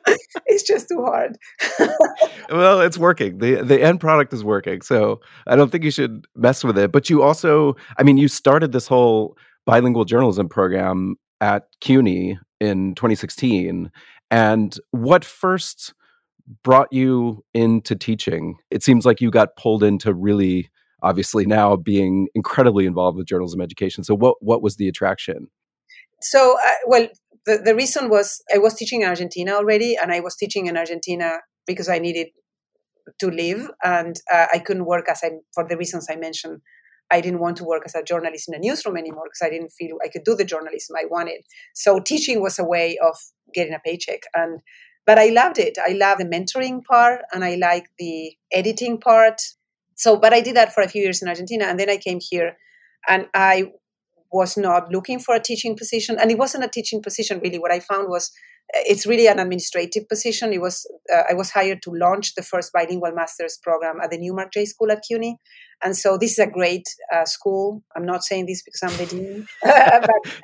it's 0.45 0.63
just 0.63 0.87
too 0.87 1.03
hard. 1.03 1.37
Well 2.49 2.79
it's 2.81 2.97
working. 2.97 3.39
The 3.39 3.63
the 3.63 3.81
end 3.81 3.99
product 3.99 4.31
is 4.31 4.43
working 4.43 4.81
so 4.81 5.19
i 5.47 5.55
don't 5.55 5.71
think 5.71 5.83
you 5.83 5.91
should 5.91 6.25
mess 6.35 6.63
with 6.63 6.77
it. 6.77 6.91
But 6.91 7.09
you 7.09 7.23
also 7.23 7.75
i 7.97 8.03
mean 8.03 8.17
you 8.17 8.27
started 8.27 8.71
this 8.71 8.87
whole 8.87 9.37
bilingual 9.65 10.05
journalism 10.05 10.47
program 10.47 11.15
at 11.41 11.67
cuny 11.81 12.39
in 12.61 12.95
2016 12.95 13.91
and 14.31 14.79
what 14.91 15.25
first 15.25 15.93
brought 16.63 16.91
you 16.91 17.43
into 17.53 17.95
teaching? 17.95 18.55
It 18.71 18.83
seems 18.83 19.05
like 19.05 19.21
you 19.21 19.31
got 19.31 19.55
pulled 19.55 19.83
into 19.83 20.13
really, 20.13 20.69
obviously, 21.01 21.45
now 21.45 21.75
being 21.75 22.27
incredibly 22.35 22.85
involved 22.85 23.17
with 23.17 23.27
journalism 23.27 23.61
education. 23.61 24.03
So, 24.03 24.15
what 24.15 24.37
what 24.41 24.61
was 24.61 24.75
the 24.75 24.87
attraction? 24.87 25.47
So, 26.21 26.57
uh, 26.57 26.71
well, 26.87 27.07
the, 27.45 27.61
the 27.63 27.75
reason 27.75 28.09
was 28.09 28.41
I 28.53 28.57
was 28.57 28.73
teaching 28.73 29.01
in 29.01 29.07
Argentina 29.07 29.53
already, 29.53 29.95
and 29.95 30.11
I 30.11 30.19
was 30.19 30.35
teaching 30.35 30.67
in 30.67 30.77
Argentina 30.77 31.39
because 31.67 31.89
I 31.89 31.99
needed 31.99 32.27
to 33.19 33.29
live, 33.29 33.69
and 33.83 34.15
uh, 34.33 34.47
I 34.53 34.59
couldn't 34.59 34.85
work 34.85 35.07
as 35.09 35.21
I 35.23 35.31
for 35.53 35.67
the 35.67 35.77
reasons 35.77 36.07
I 36.09 36.15
mentioned. 36.15 36.61
I 37.11 37.21
didn't 37.21 37.39
want 37.39 37.57
to 37.57 37.63
work 37.63 37.83
as 37.85 37.93
a 37.93 38.01
journalist 38.01 38.47
in 38.47 38.55
a 38.55 38.59
newsroom 38.59 38.97
anymore 38.97 39.25
because 39.25 39.45
I 39.45 39.51
didn't 39.51 39.69
feel 39.69 39.97
I 40.03 40.07
could 40.07 40.23
do 40.23 40.35
the 40.35 40.43
journalism 40.43 40.95
I 40.99 41.05
wanted. 41.05 41.41
So 41.75 41.99
teaching 41.99 42.41
was 42.41 42.57
a 42.57 42.63
way 42.63 42.97
of 42.97 43.15
getting 43.53 43.75
a 43.75 43.79
paycheck 43.79 44.23
and 44.33 44.61
but 45.05 45.19
I 45.19 45.27
loved 45.27 45.59
it. 45.59 45.77
I 45.77 45.91
love 45.91 46.17
the 46.17 46.25
mentoring 46.25 46.83
part 46.83 47.21
and 47.31 47.43
I 47.43 47.55
like 47.55 47.85
the 47.99 48.35
editing 48.51 48.99
part. 48.99 49.41
So 49.95 50.17
but 50.17 50.33
I 50.33 50.41
did 50.41 50.55
that 50.55 50.73
for 50.73 50.81
a 50.81 50.87
few 50.87 51.01
years 51.01 51.21
in 51.21 51.27
Argentina 51.27 51.65
and 51.65 51.79
then 51.79 51.89
I 51.89 51.97
came 51.97 52.19
here 52.21 52.57
and 53.07 53.27
I 53.33 53.71
was 54.31 54.57
not 54.57 54.91
looking 54.91 55.19
for 55.19 55.35
a 55.35 55.39
teaching 55.39 55.77
position 55.77 56.17
and 56.19 56.31
it 56.31 56.37
wasn't 56.37 56.63
a 56.63 56.67
teaching 56.67 57.01
position 57.01 57.39
really 57.39 57.59
what 57.59 57.71
I 57.71 57.79
found 57.79 58.09
was 58.09 58.31
uh, 58.73 58.81
it's 58.87 59.05
really 59.05 59.27
an 59.27 59.39
administrative 59.39 60.09
position. 60.09 60.51
It 60.51 60.59
was 60.59 60.85
uh, 61.13 61.23
I 61.29 61.33
was 61.35 61.51
hired 61.51 61.81
to 61.83 61.91
launch 61.91 62.35
the 62.35 62.41
first 62.41 62.73
bilingual 62.73 63.11
master's 63.11 63.59
program 63.61 63.99
at 64.03 64.09
the 64.09 64.17
Newmark 64.17 64.51
J 64.51 64.65
School 64.65 64.91
at 64.91 65.03
CUNY, 65.07 65.37
and 65.83 65.95
so 65.95 66.17
this 66.17 66.31
is 66.31 66.39
a 66.39 66.47
great 66.47 66.87
uh, 67.13 67.25
school. 67.25 67.83
I'm 67.95 68.05
not 68.05 68.23
saying 68.23 68.47
this 68.47 68.63
because 68.63 68.81
I'm 68.81 68.97
the 68.97 69.05
dean. 69.05 69.47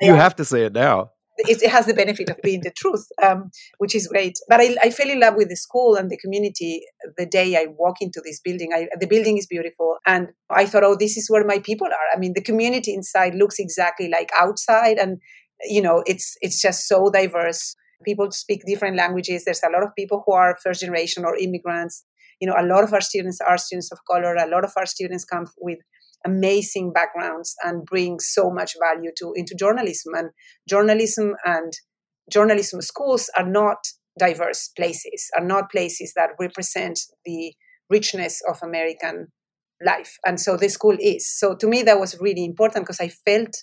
you 0.00 0.14
have 0.14 0.36
to 0.36 0.44
say 0.44 0.64
it 0.66 0.72
now 0.72 1.10
it, 1.38 1.62
it, 1.62 1.70
has 1.70 1.86
the 1.86 1.94
benefit 1.94 2.28
of 2.28 2.36
being 2.42 2.60
the 2.62 2.70
truth, 2.70 3.06
um, 3.22 3.50
which 3.78 3.94
is 3.94 4.06
great. 4.06 4.34
But 4.48 4.60
I, 4.60 4.76
I, 4.82 4.90
fell 4.90 5.08
in 5.08 5.20
love 5.20 5.34
with 5.36 5.48
the 5.48 5.56
school 5.56 5.96
and 5.96 6.10
the 6.10 6.18
community 6.18 6.82
the 7.16 7.26
day 7.26 7.56
I 7.56 7.66
walk 7.78 7.96
into 8.00 8.20
this 8.24 8.40
building. 8.40 8.72
I, 8.74 8.88
the 9.00 9.06
building 9.06 9.38
is 9.38 9.46
beautiful, 9.46 9.96
and 10.06 10.28
I 10.50 10.66
thought, 10.66 10.84
oh, 10.84 10.96
this 10.98 11.16
is 11.16 11.30
where 11.30 11.44
my 11.44 11.58
people 11.58 11.86
are. 11.86 12.14
I 12.14 12.18
mean, 12.18 12.32
the 12.34 12.42
community 12.42 12.92
inside 12.94 13.34
looks 13.34 13.58
exactly 13.58 14.08
like 14.08 14.30
outside, 14.38 14.98
and 14.98 15.18
you 15.64 15.82
know, 15.82 16.02
it's 16.06 16.36
it's 16.40 16.60
just 16.60 16.86
so 16.86 17.10
diverse. 17.10 17.74
People 18.04 18.30
speak 18.32 18.62
different 18.66 18.96
languages. 18.96 19.44
There's 19.44 19.62
a 19.62 19.70
lot 19.72 19.84
of 19.84 19.94
people 19.96 20.22
who 20.26 20.32
are 20.32 20.58
first 20.62 20.80
generation 20.80 21.24
or 21.24 21.36
immigrants. 21.36 22.04
You 22.40 22.48
know, 22.48 22.56
a 22.58 22.66
lot 22.66 22.82
of 22.82 22.92
our 22.92 23.00
students 23.00 23.40
are 23.40 23.56
students 23.56 23.92
of 23.92 23.98
color. 24.10 24.34
A 24.34 24.48
lot 24.48 24.64
of 24.64 24.72
our 24.76 24.86
students 24.86 25.24
come 25.24 25.46
with 25.60 25.78
amazing 26.24 26.92
backgrounds 26.92 27.54
and 27.62 27.84
bring 27.84 28.18
so 28.20 28.50
much 28.50 28.74
value 28.80 29.10
to 29.18 29.32
into 29.34 29.54
journalism. 29.54 30.14
And 30.14 30.30
journalism 30.68 31.34
and 31.44 31.72
journalism 32.30 32.80
schools 32.80 33.30
are 33.36 33.48
not 33.48 33.78
diverse 34.18 34.68
places 34.76 35.30
are 35.36 35.44
not 35.44 35.70
places 35.70 36.12
that 36.14 36.30
represent 36.38 36.98
the 37.24 37.54
richness 37.88 38.40
of 38.48 38.58
american 38.62 39.28
life. 39.84 40.16
And 40.24 40.38
so 40.38 40.56
this 40.56 40.74
school 40.74 40.96
is. 41.00 41.28
So 41.36 41.56
to 41.56 41.66
me 41.66 41.82
that 41.82 41.98
was 41.98 42.20
really 42.20 42.44
important 42.44 42.84
because 42.84 43.00
i 43.00 43.08
felt 43.08 43.54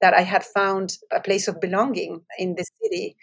that 0.00 0.14
i 0.14 0.22
had 0.22 0.44
found 0.44 0.94
a 1.12 1.20
place 1.20 1.48
of 1.48 1.60
belonging 1.60 2.20
in 2.38 2.54
the 2.56 2.64
city 2.82 3.16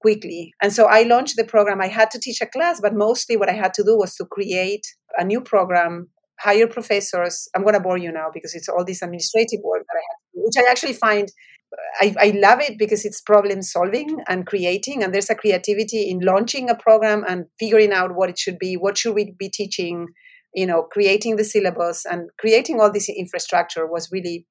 quickly. 0.00 0.52
And 0.60 0.72
so 0.72 0.86
i 0.86 1.02
launched 1.02 1.36
the 1.36 1.44
program. 1.44 1.80
I 1.80 1.88
had 1.88 2.10
to 2.12 2.18
teach 2.18 2.40
a 2.40 2.46
class 2.46 2.80
but 2.80 2.94
mostly 2.94 3.36
what 3.36 3.50
i 3.50 3.52
had 3.54 3.74
to 3.74 3.84
do 3.84 3.96
was 3.96 4.14
to 4.16 4.24
create 4.24 4.86
a 5.16 5.24
new 5.24 5.40
program 5.40 6.08
hire 6.40 6.66
professors. 6.66 7.48
I'm 7.54 7.62
going 7.62 7.74
to 7.74 7.80
bore 7.80 7.98
you 7.98 8.12
now 8.12 8.28
because 8.32 8.54
it's 8.54 8.68
all 8.68 8.84
this 8.84 9.02
administrative 9.02 9.60
work 9.62 9.82
that 9.86 9.96
I 9.96 10.04
have 10.10 10.18
to 10.18 10.38
do, 10.38 10.44
which 10.44 10.56
I 10.58 10.70
actually 10.70 10.94
find 10.94 11.28
I, 12.00 12.14
I, 12.18 12.30
love 12.36 12.60
it 12.60 12.78
because 12.78 13.04
it's 13.04 13.20
problem 13.20 13.62
solving 13.62 14.18
and 14.28 14.46
creating 14.46 15.02
and 15.02 15.14
there's 15.14 15.30
a 15.30 15.34
creativity 15.34 16.08
in 16.10 16.20
launching 16.20 16.70
a 16.70 16.74
program 16.74 17.24
and 17.26 17.46
figuring 17.58 17.92
out 17.92 18.14
what 18.14 18.30
it 18.30 18.38
should 18.38 18.58
be 18.58 18.76
what 18.76 18.98
should 18.98 19.14
we 19.14 19.34
be 19.38 19.48
teaching 19.48 20.08
you 20.54 20.66
know 20.66 20.82
creating 20.82 21.36
the 21.36 21.44
syllabus 21.44 22.04
and 22.04 22.30
creating 22.38 22.80
all 22.80 22.92
this 22.92 23.08
infrastructure 23.08 23.86
was 23.86 24.08
really 24.12 24.46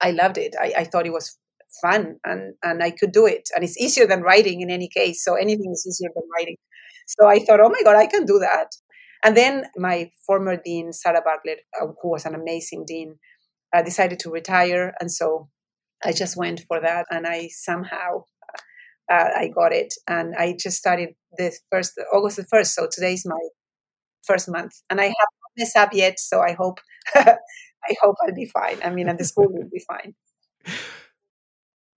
i 0.00 0.10
loved 0.10 0.38
it. 0.38 0.54
I, 0.60 0.72
I 0.78 0.84
thought 0.84 1.06
it 1.06 1.12
was 1.12 1.36
fun 1.82 2.16
and 2.24 2.54
and 2.62 2.82
i 2.82 2.90
could 2.90 3.12
do 3.12 3.26
it. 3.26 3.48
And 3.54 3.64
it's 3.64 3.80
easier 3.80 4.06
than 4.06 4.22
writing 4.22 4.60
in 4.60 4.70
any 4.70 4.88
case 4.88 5.24
so 5.24 5.34
anything 5.34 5.70
is 5.72 5.86
easier 5.86 6.10
than 6.14 6.24
writing. 6.36 6.56
So 7.06 7.26
i 7.26 7.38
thought 7.38 7.60
oh 7.60 7.70
my 7.70 7.82
god 7.82 7.96
i 7.96 8.06
can 8.06 8.24
do 8.24 8.38
that 8.38 8.68
and 9.24 9.36
then 9.36 9.64
my 9.76 10.10
former 10.26 10.56
dean, 10.62 10.92
Sarah 10.92 11.22
Bartlett, 11.24 11.60
uh, 11.80 11.86
who 12.02 12.10
was 12.10 12.26
an 12.26 12.34
amazing 12.34 12.84
dean, 12.86 13.16
uh, 13.74 13.82
decided 13.82 14.18
to 14.20 14.30
retire. 14.30 14.94
And 15.00 15.10
so 15.10 15.48
I 16.04 16.12
just 16.12 16.36
went 16.36 16.60
for 16.68 16.80
that. 16.80 17.06
And 17.10 17.26
I 17.26 17.48
somehow 17.50 18.24
uh, 19.10 19.28
I 19.36 19.50
got 19.54 19.72
it. 19.72 19.94
And 20.06 20.34
I 20.36 20.56
just 20.58 20.76
started 20.76 21.10
the 21.38 21.52
first, 21.70 21.92
August 22.12 22.36
the 22.36 22.46
1st. 22.52 22.66
So 22.66 22.88
today's 22.90 23.24
my 23.26 23.40
first 24.22 24.50
month. 24.50 24.72
And 24.90 25.00
I 25.00 25.06
have 25.06 25.28
mess 25.56 25.76
up 25.76 25.92
yet, 25.92 26.18
so 26.18 26.40
I 26.40 26.52
hope 26.52 26.80
I 27.14 27.94
hope 28.02 28.16
I'll 28.26 28.34
be 28.34 28.46
fine. 28.46 28.78
I 28.82 28.90
mean, 28.90 29.08
and 29.08 29.18
the 29.18 29.24
school 29.24 29.46
will 29.48 29.68
be 29.70 29.82
fine. 29.86 30.14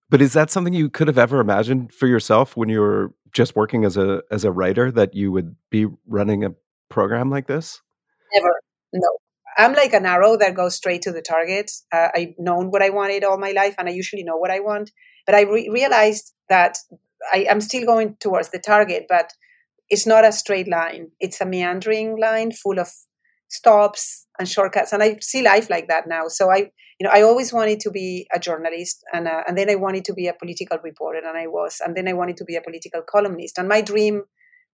But 0.10 0.22
is 0.22 0.34
that 0.34 0.50
something 0.50 0.74
you 0.74 0.90
could 0.90 1.08
have 1.08 1.18
ever 1.18 1.40
imagined 1.40 1.94
for 1.94 2.08
yourself 2.08 2.56
when 2.56 2.70
you 2.70 2.82
were 2.82 3.14
just 3.32 3.56
working 3.56 3.86
as 3.86 3.98
a 3.98 4.22
as 4.32 4.44
a 4.44 4.52
writer 4.52 4.92
that 4.92 5.14
you 5.14 5.32
would 5.32 5.56
be 5.70 5.88
running 6.06 6.44
a 6.44 6.52
program 6.90 7.30
like 7.30 7.48
this? 7.48 7.82
Never. 8.34 8.54
No. 8.94 9.18
I'm 9.58 9.74
like 9.74 9.94
an 9.94 10.06
arrow 10.06 10.38
that 10.38 10.56
goes 10.56 10.76
straight 10.76 11.02
to 11.04 11.12
the 11.12 11.22
target. 11.22 11.72
Uh, 11.92 12.10
I've 12.14 12.36
known 12.38 12.70
what 12.70 12.84
I 12.84 12.92
wanted 12.92 13.24
all 13.24 13.40
my 13.40 13.52
life, 13.52 13.74
and 13.78 13.90
I 13.90 13.92
usually 13.92 14.24
know 14.24 14.38
what 14.38 14.52
I 14.52 14.60
want. 14.60 14.92
But 15.26 15.36
I 15.36 15.42
re- 15.42 15.70
realized 15.70 16.34
that 16.48 16.78
I, 17.34 17.48
am 17.50 17.62
still 17.62 17.86
going 17.86 18.18
towards 18.20 18.50
the 18.50 18.60
target, 18.60 19.08
but 19.10 19.34
it's 19.90 20.06
not 20.06 20.26
a 20.26 20.32
straight 20.32 20.68
line. 20.68 21.10
It's 21.20 21.42
a 21.42 21.46
meandering 21.46 22.20
line 22.20 22.52
full 22.52 22.80
of 22.80 22.90
stops 23.48 24.28
and 24.38 24.48
shortcuts, 24.48 24.94
and 24.94 25.02
I 25.02 25.18
see 25.22 25.42
life 25.42 25.70
like 25.70 25.88
that 25.88 26.08
now. 26.08 26.28
So 26.28 26.52
I, 26.52 26.72
you 27.00 27.04
know, 27.04 27.12
I 27.12 27.24
always 27.24 27.52
wanted 27.52 27.80
to 27.82 27.92
be 27.92 28.28
a 28.34 28.40
journalist, 28.40 29.04
and 29.12 29.28
uh, 29.28 29.42
and 29.48 29.58
then 29.58 29.72
I 29.72 29.76
wanted 29.76 30.06
to 30.06 30.14
be 30.14 30.28
a 30.28 30.34
political 30.34 30.78
reporter, 30.84 31.22
and 31.26 31.38
I 31.38 31.48
was, 31.48 31.82
and 31.84 31.96
then 31.98 32.08
I 32.08 32.14
wanted 32.14 32.38
to 32.38 32.46
be 32.46 32.56
a 32.56 32.62
political 32.62 33.02
columnist. 33.02 33.58
And 33.58 33.68
my 33.68 33.82
dream 33.82 34.24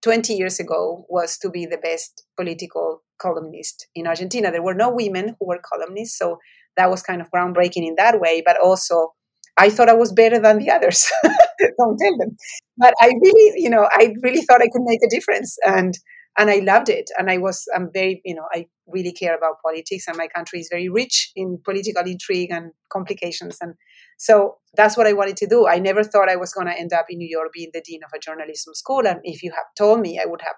20 0.04 0.34
years 0.34 0.60
ago 0.60 1.06
was 1.10 1.38
to 1.38 1.50
be 1.50 1.66
the 1.66 1.78
best 1.78 2.26
political 2.38 3.02
columnist 3.22 3.88
in 3.96 4.06
Argentina. 4.06 4.52
There 4.52 4.64
were 4.64 4.74
no 4.74 4.90
women 4.90 5.36
who 5.40 5.48
were 5.48 5.62
columnists, 5.64 6.18
so 6.18 6.40
that 6.78 6.90
was 6.90 7.02
kind 7.02 7.22
of 7.22 7.32
groundbreaking 7.32 7.88
in 7.88 7.96
that 7.98 8.20
way. 8.20 8.44
But 8.46 8.58
also, 8.62 9.14
I 9.58 9.70
thought 9.70 9.90
I 9.90 9.94
was 9.94 10.12
better 10.12 10.40
than 10.40 10.60
the 10.60 10.70
others. 10.72 11.10
Don't 11.24 11.98
tell 11.98 12.18
them. 12.18 12.36
But 12.78 12.94
I 13.02 13.14
really, 13.22 13.54
you 13.62 13.70
know, 13.70 13.88
I 13.92 14.14
really 14.22 14.42
thought 14.42 14.62
I 14.62 14.70
could 14.72 14.84
make 14.84 15.00
a 15.06 15.10
difference, 15.10 15.58
and 15.66 15.94
and 16.38 16.50
I 16.50 16.58
loved 16.58 16.90
it. 16.90 17.10
And 17.18 17.30
I 17.30 17.38
was, 17.38 17.64
I'm 17.76 17.90
very, 17.94 18.22
you 18.26 18.36
know, 18.36 18.48
I 18.52 18.66
really 18.88 19.14
care 19.14 19.38
about 19.38 19.62
politics, 19.64 20.08
and 20.08 20.18
my 20.18 20.28
country 20.28 20.60
is 20.60 20.70
very 20.72 20.90
rich 20.90 21.32
in 21.36 21.60
political 21.64 22.04
intrigue 22.06 22.52
and 22.52 22.72
complications. 22.92 23.58
And 23.62 23.76
so 24.24 24.56
that's 24.74 24.96
what 24.96 25.06
I 25.06 25.12
wanted 25.12 25.36
to 25.38 25.48
do. 25.48 25.68
I 25.68 25.80
never 25.80 26.02
thought 26.02 26.30
I 26.30 26.38
was 26.38 26.54
going 26.54 26.68
to 26.68 26.80
end 26.80 26.94
up 26.94 27.08
in 27.10 27.18
New 27.18 27.28
York 27.28 27.50
being 27.54 27.72
the 27.74 27.84
dean 27.86 28.00
of 28.06 28.12
a 28.16 28.20
journalism 28.20 28.74
school. 28.74 29.06
And 29.06 29.20
if 29.24 29.44
you 29.44 29.52
have 29.52 29.66
told 29.78 30.00
me, 30.00 30.18
I 30.18 30.26
would 30.26 30.40
have 30.42 30.56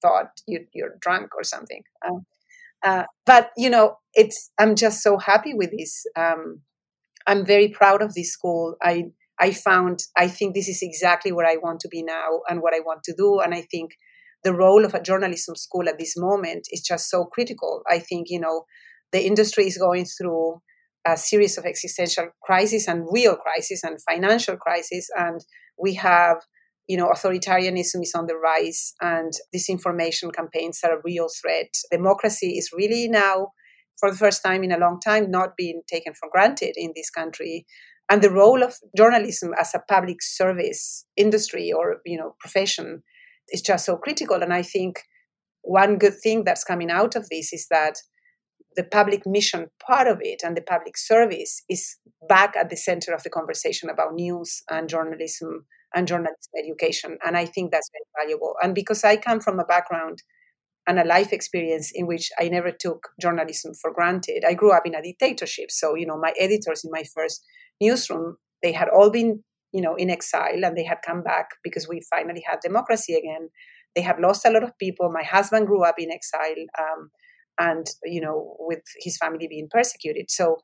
thought 0.00 0.30
you, 0.46 0.60
are 0.82 0.96
drunk 1.02 1.34
or 1.36 1.44
something. 1.44 1.82
Um, 2.06 2.24
uh, 2.82 3.04
but 3.26 3.50
you 3.58 3.68
know, 3.68 3.98
it's 4.14 4.50
I'm 4.58 4.74
just 4.74 5.02
so 5.02 5.18
happy 5.18 5.52
with 5.52 5.70
this. 5.76 6.06
Um, 6.16 6.62
I'm 7.26 7.44
very 7.44 7.68
proud 7.68 8.00
of 8.00 8.14
this 8.14 8.32
school. 8.32 8.74
I 8.82 9.04
I 9.38 9.50
found 9.52 10.04
I 10.16 10.26
think 10.28 10.54
this 10.54 10.68
is 10.68 10.80
exactly 10.80 11.30
where 11.30 11.46
I 11.46 11.56
want 11.62 11.80
to 11.80 11.88
be 11.88 12.02
now 12.02 12.40
and 12.48 12.62
what 12.62 12.74
I 12.74 12.80
want 12.80 13.02
to 13.04 13.14
do. 13.14 13.38
And 13.40 13.52
I 13.52 13.66
think 13.70 13.90
the 14.44 14.54
role 14.54 14.86
of 14.86 14.94
a 14.94 15.02
journalism 15.02 15.56
school 15.56 15.90
at 15.90 15.98
this 15.98 16.14
moment 16.16 16.68
is 16.70 16.80
just 16.80 17.10
so 17.10 17.26
critical. 17.26 17.82
I 17.86 17.98
think 17.98 18.28
you 18.30 18.40
know 18.40 18.64
the 19.12 19.26
industry 19.26 19.66
is 19.66 19.76
going 19.76 20.06
through 20.06 20.62
a 21.06 21.16
series 21.16 21.58
of 21.58 21.64
existential 21.64 22.28
crises 22.42 22.88
and 22.88 23.06
real 23.10 23.36
crises 23.36 23.82
and 23.84 23.98
financial 24.02 24.56
crises, 24.56 25.10
and 25.16 25.44
we 25.78 25.94
have 25.94 26.38
you 26.86 26.96
know, 26.96 27.08
authoritarianism 27.08 28.02
is 28.02 28.12
on 28.14 28.26
the 28.26 28.36
rise 28.36 28.94
and 29.00 29.32
disinformation 29.54 30.32
campaigns 30.34 30.80
are 30.84 30.98
a 30.98 31.02
real 31.02 31.28
threat. 31.40 31.68
Democracy 31.90 32.58
is 32.58 32.70
really 32.72 33.08
now, 33.08 33.48
for 33.98 34.10
the 34.10 34.16
first 34.16 34.42
time 34.42 34.62
in 34.62 34.72
a 34.72 34.78
long 34.78 35.00
time, 35.00 35.30
not 35.30 35.56
being 35.56 35.82
taken 35.86 36.12
for 36.12 36.28
granted 36.30 36.74
in 36.76 36.92
this 36.94 37.10
country. 37.10 37.64
And 38.10 38.20
the 38.20 38.30
role 38.30 38.62
of 38.62 38.74
journalism 38.96 39.54
as 39.58 39.74
a 39.74 39.82
public 39.88 40.20
service 40.20 41.06
industry 41.16 41.72
or, 41.72 42.00
you 42.04 42.18
know, 42.18 42.34
profession 42.38 43.02
is 43.48 43.62
just 43.62 43.86
so 43.86 43.96
critical. 43.96 44.42
And 44.42 44.52
I 44.52 44.62
think 44.62 45.00
one 45.62 45.96
good 45.96 46.14
thing 46.22 46.44
that's 46.44 46.64
coming 46.64 46.90
out 46.90 47.16
of 47.16 47.30
this 47.30 47.54
is 47.54 47.66
that 47.70 47.94
the 48.76 48.84
public 48.84 49.26
mission 49.26 49.68
part 49.84 50.08
of 50.08 50.18
it 50.20 50.42
and 50.44 50.56
the 50.56 50.62
public 50.62 50.96
service 50.96 51.62
is 51.68 51.96
back 52.28 52.56
at 52.56 52.70
the 52.70 52.76
center 52.76 53.12
of 53.12 53.22
the 53.22 53.30
conversation 53.30 53.88
about 53.88 54.14
news 54.14 54.62
and 54.70 54.88
journalism 54.88 55.66
and 55.94 56.08
journalism 56.08 56.52
education. 56.58 57.18
And 57.24 57.36
I 57.36 57.46
think 57.46 57.70
that's 57.70 57.90
very 57.92 58.26
valuable. 58.26 58.54
And 58.62 58.74
because 58.74 59.04
I 59.04 59.16
come 59.16 59.40
from 59.40 59.60
a 59.60 59.64
background 59.64 60.22
and 60.86 60.98
a 60.98 61.04
life 61.04 61.32
experience 61.32 61.92
in 61.94 62.06
which 62.06 62.30
I 62.38 62.48
never 62.48 62.70
took 62.70 63.08
journalism 63.20 63.72
for 63.80 63.92
granted, 63.92 64.44
I 64.46 64.54
grew 64.54 64.72
up 64.72 64.86
in 64.86 64.94
a 64.94 65.02
dictatorship. 65.02 65.70
So, 65.70 65.94
you 65.94 66.06
know, 66.06 66.18
my 66.18 66.34
editors 66.38 66.84
in 66.84 66.90
my 66.90 67.04
first 67.14 67.42
newsroom, 67.80 68.36
they 68.62 68.72
had 68.72 68.88
all 68.88 69.10
been, 69.10 69.42
you 69.72 69.80
know, 69.80 69.94
in 69.94 70.10
exile 70.10 70.64
and 70.64 70.76
they 70.76 70.84
had 70.84 70.98
come 71.06 71.22
back 71.22 71.50
because 71.62 71.88
we 71.88 72.02
finally 72.10 72.42
had 72.46 72.58
democracy 72.60 73.14
again. 73.14 73.48
They 73.94 74.02
had 74.02 74.18
lost 74.18 74.44
a 74.44 74.50
lot 74.50 74.64
of 74.64 74.76
people. 74.78 75.10
My 75.12 75.22
husband 75.22 75.68
grew 75.68 75.84
up 75.84 75.94
in 75.98 76.10
exile 76.10 76.64
um, 76.78 77.10
and, 77.58 77.86
you 78.04 78.20
know, 78.20 78.56
with 78.60 78.82
his 79.00 79.16
family 79.16 79.46
being 79.48 79.68
persecuted. 79.70 80.30
So 80.30 80.58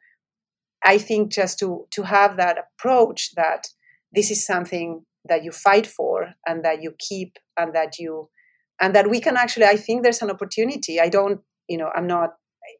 I 0.84 0.98
think 0.98 1.32
just 1.32 1.58
to 1.60 1.86
to 1.90 2.02
have 2.04 2.36
that 2.36 2.58
approach 2.58 3.32
that 3.36 3.68
this 4.12 4.30
is 4.30 4.46
something 4.46 5.04
that 5.26 5.44
you 5.44 5.52
fight 5.52 5.86
for 5.86 6.32
and 6.46 6.64
that 6.64 6.82
you 6.82 6.94
keep 6.98 7.36
and 7.58 7.74
that 7.74 7.98
you 7.98 8.30
and 8.80 8.94
that 8.94 9.10
we 9.10 9.20
can 9.20 9.36
actually 9.36 9.66
i 9.66 9.76
think 9.76 10.02
there's 10.02 10.22
an 10.22 10.30
opportunity. 10.30 10.98
I 11.00 11.08
don't 11.10 11.40
you 11.68 11.76
know 11.76 11.90
i'm 11.94 12.06
not 12.06 12.30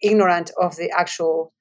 ignorant 0.03 0.51
of 0.59 0.77
the 0.77 0.90
actual 0.96 1.53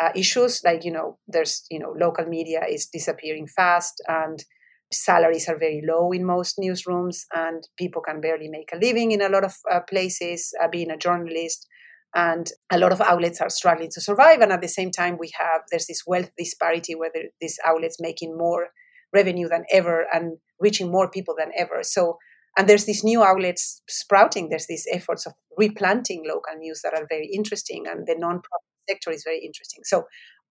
uh, 0.00 0.10
issues. 0.16 0.62
Like 0.64 0.84
you 0.84 0.92
know 0.92 1.18
there's 1.28 1.66
you 1.70 1.78
know 1.78 1.94
local 1.98 2.26
media 2.26 2.62
is 2.68 2.86
disappearing 2.86 3.46
fast 3.48 4.02
and 4.08 4.44
salaries 4.92 5.48
are 5.48 5.58
very 5.58 5.82
low 5.86 6.12
in 6.12 6.24
most 6.24 6.58
newsrooms 6.58 7.24
and 7.34 7.66
people 7.78 8.02
can 8.02 8.20
barely 8.20 8.48
make 8.48 8.70
a 8.72 8.76
living 8.78 9.12
in 9.12 9.22
a 9.22 9.28
lot 9.28 9.44
of 9.44 9.54
uh, 9.70 9.80
places 9.80 10.52
uh, 10.62 10.68
being 10.68 10.90
a 10.90 10.98
journalist 10.98 11.66
and 12.14 12.48
a 12.70 12.78
lot 12.78 12.92
of 12.92 13.00
outlets 13.00 13.40
are 13.40 13.50
struggling 13.50 13.90
to 13.90 14.00
survive 14.00 14.40
and 14.40 14.52
at 14.52 14.60
the 14.60 14.68
same 14.68 14.90
time 14.90 15.16
we 15.18 15.30
have 15.38 15.62
there's 15.70 15.86
this 15.86 16.02
wealth 16.06 16.30
disparity 16.36 16.94
where 16.94 17.10
these 17.40 17.58
outlets 17.64 17.96
making 18.00 18.36
more 18.36 18.68
revenue 19.12 19.48
than 19.48 19.64
ever 19.70 20.06
and 20.12 20.38
reaching 20.60 20.90
more 20.90 21.10
people 21.10 21.34
than 21.38 21.50
ever. 21.56 21.80
So, 21.82 22.18
and 22.56 22.68
there's 22.68 22.84
these 22.84 23.04
new 23.04 23.22
outlets 23.22 23.82
sprouting. 23.88 24.48
There's 24.48 24.66
these 24.66 24.86
efforts 24.92 25.26
of 25.26 25.32
replanting 25.56 26.24
local 26.26 26.56
news 26.58 26.80
that 26.82 26.94
are 26.94 27.06
very 27.08 27.28
interesting, 27.32 27.84
and 27.86 28.06
the 28.06 28.14
nonprofit 28.14 28.88
sector 28.88 29.10
is 29.10 29.24
very 29.24 29.40
interesting. 29.44 29.82
So, 29.84 30.04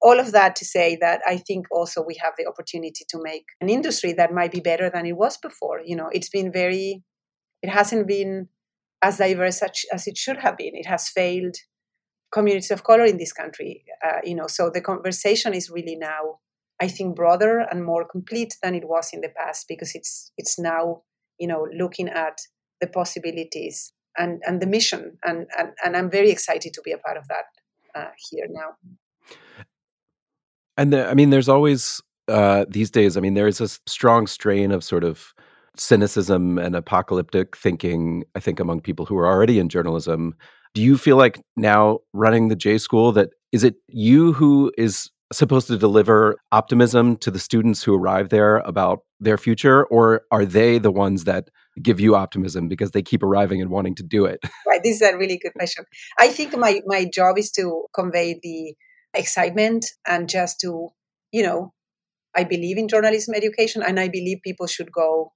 all 0.04 0.20
of 0.20 0.32
that 0.32 0.56
to 0.56 0.66
say 0.66 0.98
that 1.00 1.22
I 1.28 1.38
think 1.38 1.68
also 1.72 2.04
we 2.04 2.16
have 2.24 2.34
the 2.38 2.48
opportunity 2.48 3.06
to 3.10 3.20
make 3.22 3.46
an 3.62 3.70
industry 3.70 4.14
that 4.14 4.34
might 4.34 4.52
be 4.52 4.60
better 4.60 4.90
than 4.90 5.06
it 5.06 5.16
was 5.16 5.38
before. 5.38 5.80
You 5.86 5.96
know, 5.96 6.10
it's 6.12 6.30
been 6.30 6.52
very, 6.52 7.04
it 7.62 7.70
hasn't 7.70 8.08
been 8.08 8.50
as 9.02 9.18
diverse 9.18 9.62
as 9.92 10.08
it 10.08 10.18
should 10.18 10.38
have 10.38 10.58
been. 10.58 10.76
It 10.76 10.86
has 10.86 11.10
failed 11.10 11.56
communities 12.32 12.72
of 12.72 12.84
color 12.84 13.06
in 13.06 13.18
this 13.18 13.34
country. 13.34 13.84
Uh, 14.06 14.20
you 14.24 14.36
know, 14.36 14.48
so 14.48 14.70
the 14.70 14.82
conversation 14.82 15.54
is 15.54 15.70
really 15.70 15.96
now 15.96 16.40
I 16.82 16.88
think 16.88 17.16
broader 17.16 17.60
and 17.60 17.86
more 17.86 18.06
complete 18.06 18.58
than 18.64 18.74
it 18.74 18.88
was 18.88 19.12
in 19.14 19.22
the 19.22 19.30
past 19.30 19.68
because 19.68 19.94
it's 19.94 20.32
it's 20.38 20.58
now 20.58 21.04
you 21.38 21.48
know 21.48 21.68
looking 21.78 22.10
at 22.10 22.40
the 22.82 22.88
possibilities 22.88 23.94
and 24.18 24.42
and 24.48 24.62
the 24.62 24.66
mission 24.66 25.18
and 25.24 25.46
and, 25.58 25.70
and 25.86 25.96
I'm 25.96 26.10
very 26.10 26.32
excited 26.32 26.74
to 26.74 26.82
be 26.82 26.92
a 26.92 26.98
part 26.98 27.18
of 27.18 27.28
that 27.28 27.46
uh, 27.96 28.12
here 28.30 28.48
now. 28.50 28.76
And 30.78 30.94
the, 30.94 31.08
I 31.08 31.14
mean, 31.14 31.30
there's 31.30 31.50
always 31.50 32.02
uh, 32.28 32.66
these 32.68 32.90
days. 32.90 33.16
I 33.16 33.20
mean, 33.20 33.36
there 33.36 33.48
is 33.48 33.62
a 33.62 33.68
strong 33.68 34.26
strain 34.26 34.72
of 34.72 34.84
sort 34.84 35.04
of 35.04 35.34
cynicism 35.78 36.58
and 36.58 36.76
apocalyptic 36.76 37.56
thinking. 37.56 38.24
I 38.36 38.40
think 38.40 38.60
among 38.60 38.82
people 38.82 39.06
who 39.06 39.18
are 39.18 39.28
already 39.28 39.60
in 39.60 39.70
journalism. 39.70 40.36
Do 40.74 40.82
you 40.82 40.98
feel 40.98 41.18
like 41.18 41.42
now 41.58 42.00
running 42.14 42.48
the 42.48 42.56
J 42.56 42.78
School 42.78 43.12
that 43.14 43.30
is 43.52 43.64
it 43.64 43.76
you 43.88 44.34
who 44.34 44.72
is 44.78 45.10
supposed 45.32 45.68
to 45.68 45.78
deliver 45.78 46.38
optimism 46.52 47.16
to 47.18 47.32
the 47.32 47.40
students 47.40 47.84
who 47.84 47.96
arrive 47.96 48.30
there 48.30 48.58
about 48.58 49.00
their 49.20 49.38
future 49.38 49.86
or 49.86 50.24
are 50.32 50.46
they 50.46 50.78
the 50.78 50.92
ones 50.92 51.24
that 51.24 51.50
give 51.82 52.00
you 52.00 52.16
optimism 52.16 52.68
because 52.68 52.92
they 52.92 53.02
keep 53.02 53.24
arriving 53.24 53.62
and 53.62 53.70
wanting 53.70 53.96
to 53.96 54.04
do 54.04 54.26
it 54.26 54.40
right 54.68 54.82
this 54.84 54.96
is 54.96 55.02
a 55.02 55.18
really 55.18 55.38
good 55.38 55.54
question 55.54 55.86
i 56.20 56.28
think 56.28 56.56
my 56.58 56.82
my 56.86 57.06
job 57.14 57.38
is 57.38 57.50
to 57.52 57.86
convey 57.94 58.38
the 58.44 58.76
excitement 59.14 59.86
and 60.08 60.28
just 60.28 60.60
to 60.60 60.90
you 61.32 61.42
know 61.42 61.72
i 62.36 62.44
believe 62.44 62.78
in 62.78 62.88
journalism 62.88 63.34
education 63.34 63.82
and 63.82 64.00
i 64.00 64.08
believe 64.08 64.40
people 64.44 64.68
should 64.68 64.92
go 64.92 65.32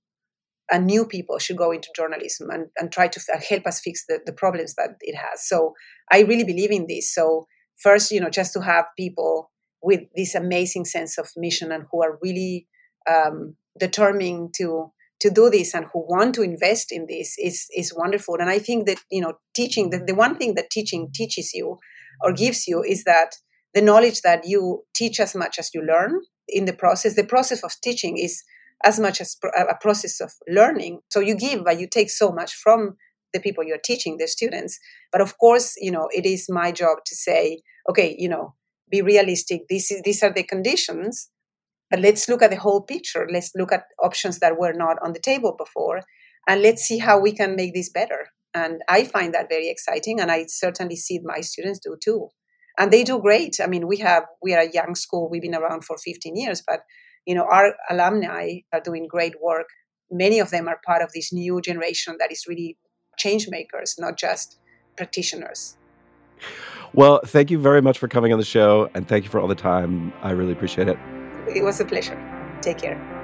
and 0.72 0.86
new 0.86 1.06
people 1.06 1.38
should 1.38 1.58
go 1.58 1.72
into 1.72 1.90
journalism 1.96 2.50
and, 2.50 2.68
and 2.78 2.92
try 2.92 3.08
to 3.08 3.22
f- 3.30 3.44
help 3.48 3.68
us 3.68 3.80
fix 3.80 4.06
the, 4.08 4.20
the 4.26 4.34
problems 4.34 4.76
that 4.76 4.96
it 5.02 5.16
has. 5.16 5.48
So 5.48 5.74
i 6.12 6.22
really 6.22 6.44
believe 6.44 6.72
in 6.72 6.88
this. 6.88 7.14
So 7.14 7.48
first 7.82 8.12
you 8.12 8.20
know 8.20 8.30
just 8.30 8.54
to 8.54 8.62
have 8.62 8.86
people 8.98 9.52
with 9.82 10.02
this 10.16 10.34
amazing 10.36 10.86
sense 10.86 11.18
of 11.18 11.30
mission 11.36 11.72
and 11.72 11.86
who 11.92 12.02
are 12.02 12.18
really 12.22 12.68
um, 13.10 13.56
determined 13.80 14.54
to 14.58 14.92
to 15.22 15.30
do 15.30 15.50
this 15.50 15.74
and 15.74 15.86
who 15.94 16.00
want 16.08 16.36
to 16.36 16.42
invest 16.42 16.92
in 16.92 17.06
this 17.08 17.36
is 17.38 17.68
is 17.76 17.94
wonderful. 17.96 18.36
And 18.40 18.50
i 18.50 18.60
think 18.60 18.88
that 18.88 19.00
you 19.12 19.22
know 19.22 19.34
teaching 19.56 19.90
the, 19.90 20.00
the 20.00 20.16
one 20.16 20.38
thing 20.38 20.56
that 20.56 20.70
teaching 20.70 21.10
teaches 21.14 21.52
you 21.54 21.78
or 22.22 22.34
gives 22.34 22.68
you 22.68 22.82
is 22.84 23.04
that 23.04 23.36
the 23.74 23.82
knowledge 23.82 24.22
that 24.22 24.48
you 24.48 24.84
teach 24.96 25.20
as 25.20 25.36
much 25.36 25.60
as 25.60 25.70
you 25.74 25.82
learn 25.82 26.22
in 26.48 26.66
the 26.66 26.74
process 26.74 27.16
the 27.16 27.24
process 27.24 27.64
of 27.64 27.72
teaching 27.84 28.18
is 28.18 28.44
as 28.86 29.00
much 29.00 29.20
as 29.20 29.36
a 29.58 29.76
process 29.82 30.22
of 30.22 30.32
learning 30.48 31.00
so 31.10 31.20
you 31.20 31.36
give 31.36 31.66
but 31.66 31.80
you 31.80 31.88
take 31.88 32.10
so 32.10 32.32
much 32.32 32.54
from 32.54 32.96
the 33.36 33.42
people 33.42 33.64
you're 33.64 33.78
teaching, 33.78 34.18
the 34.18 34.28
students. 34.28 34.80
But 35.12 35.22
of 35.22 35.38
course, 35.38 35.76
you 35.78 35.92
know, 35.92 36.08
it 36.12 36.26
is 36.26 36.48
my 36.50 36.72
job 36.72 37.00
to 37.06 37.16
say, 37.16 37.62
okay, 37.90 38.16
you 38.18 38.30
know, 38.30 38.56
be 38.90 39.02
realistic. 39.02 39.64
These, 39.70 39.92
these 40.04 40.24
are 40.24 40.34
the 40.34 40.44
conditions, 40.44 41.30
but 41.92 42.00
let's 42.00 42.28
look 42.28 42.42
at 42.42 42.50
the 42.50 42.60
whole 42.66 42.82
picture. 42.82 43.28
Let's 43.32 43.52
look 43.56 43.72
at 43.72 43.84
options 44.02 44.40
that 44.40 44.58
were 44.58 44.74
not 44.74 44.98
on 45.04 45.14
the 45.14 45.20
table 45.20 45.54
before, 45.58 46.02
and 46.48 46.62
let's 46.62 46.84
see 46.84 47.00
how 47.00 47.20
we 47.20 47.32
can 47.34 47.56
make 47.56 47.74
this 47.74 47.90
better. 47.90 48.30
And 48.54 48.82
I 48.88 49.04
find 49.04 49.34
that 49.34 49.50
very 49.50 49.70
exciting, 49.70 50.20
and 50.20 50.32
I 50.32 50.46
certainly 50.48 50.96
see 50.96 51.20
my 51.24 51.42
students 51.42 51.80
do 51.80 51.98
too. 52.02 52.30
And 52.78 52.92
they 52.92 53.04
do 53.04 53.20
great. 53.20 53.60
I 53.62 53.68
mean, 53.68 53.88
we 53.88 53.98
have 53.98 54.24
we 54.42 54.54
are 54.54 54.62
a 54.62 54.72
young 54.72 54.96
school. 54.96 55.30
We've 55.30 55.42
been 55.42 55.56
around 55.56 55.84
for 55.84 55.98
15 55.98 56.36
years, 56.36 56.64
but 56.66 56.82
you 57.26 57.36
know, 57.36 57.46
our 57.52 57.76
alumni 57.90 58.60
are 58.72 58.80
doing 58.80 59.08
great 59.08 59.34
work. 59.42 59.68
Many 60.12 60.40
of 60.40 60.50
them 60.52 60.68
are 60.68 60.80
part 60.86 61.02
of 61.02 61.12
this 61.14 61.34
new 61.34 61.62
generation 61.62 62.18
that 62.20 62.32
is 62.32 62.46
really 62.48 62.78
change 63.18 63.48
makers, 63.50 63.96
not 63.98 64.18
just 64.18 64.60
practitioners. 64.98 65.78
Well, 66.94 67.22
thank 67.26 67.52
you 67.52 67.60
very 67.60 67.82
much 67.82 67.98
for 67.98 68.08
coming 68.08 68.32
on 68.32 68.40
the 68.40 68.46
show 68.46 68.90
and 68.94 69.08
thank 69.08 69.26
you 69.26 69.30
for 69.30 69.40
all 69.40 69.48
the 69.48 69.56
time. 69.56 70.14
I 70.22 70.32
really 70.32 70.54
appreciate 70.54 70.88
it. 70.88 70.98
It 71.54 71.64
was 71.64 71.80
a 71.80 71.86
pleasure. 71.86 72.18
Take 72.62 72.78
care. 72.78 73.15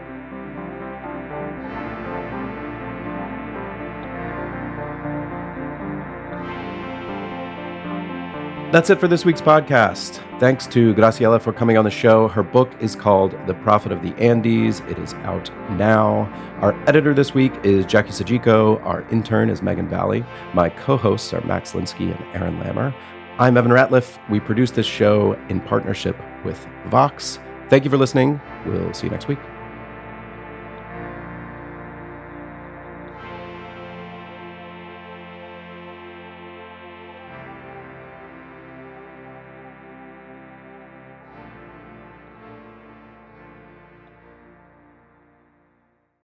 That's 8.72 8.90
it 8.90 9.02
for 9.02 9.10
this 9.10 9.26
week's 9.26 9.42
podcast. 9.42 10.24
Thanks 10.40 10.66
to 10.68 10.94
Graciela 10.94 11.42
for 11.42 11.52
coming 11.52 11.78
on 11.78 11.84
the 11.84 11.92
show. 11.92 12.30
Her 12.30 12.42
book 12.42 12.72
is 12.80 12.96
called 12.96 13.36
The 13.46 13.54
Prophet 13.54 13.92
of 13.92 14.02
the 14.02 14.14
Andes. 14.16 14.80
It 14.88 14.98
is 14.98 15.14
out 15.26 15.52
now. 15.72 16.32
Our 16.62 16.72
editor 16.88 17.14
this 17.14 17.34
week 17.34 17.52
is 17.64 17.86
Jackie 17.86 18.12
Sajiko. 18.12 18.82
Our 18.86 19.02
intern 19.10 19.50
is 19.50 19.62
Megan 19.62 19.90
Valley. 19.90 20.24
My 20.54 20.70
co 20.70 20.96
hosts 20.96 21.34
are 21.34 21.42
Max 21.42 21.74
Linsky 21.74 22.16
and 22.16 22.26
Aaron 22.34 22.58
Lammer. 22.62 22.96
I'm 23.40 23.58
Evan 23.58 23.74
Ratliff. 23.74 24.18
We 24.30 24.40
produce 24.40 24.72
this 24.72 24.86
show 24.86 25.34
in 25.50 25.60
partnership 25.60 26.16
with 26.46 26.66
Vox. 26.86 27.40
Thank 27.70 27.84
you 27.84 27.90
for 27.90 27.98
listening. 27.98 28.40
We'll 28.66 28.94
see 28.94 29.08
you 29.08 29.12
next 29.12 29.28
week. 29.28 29.40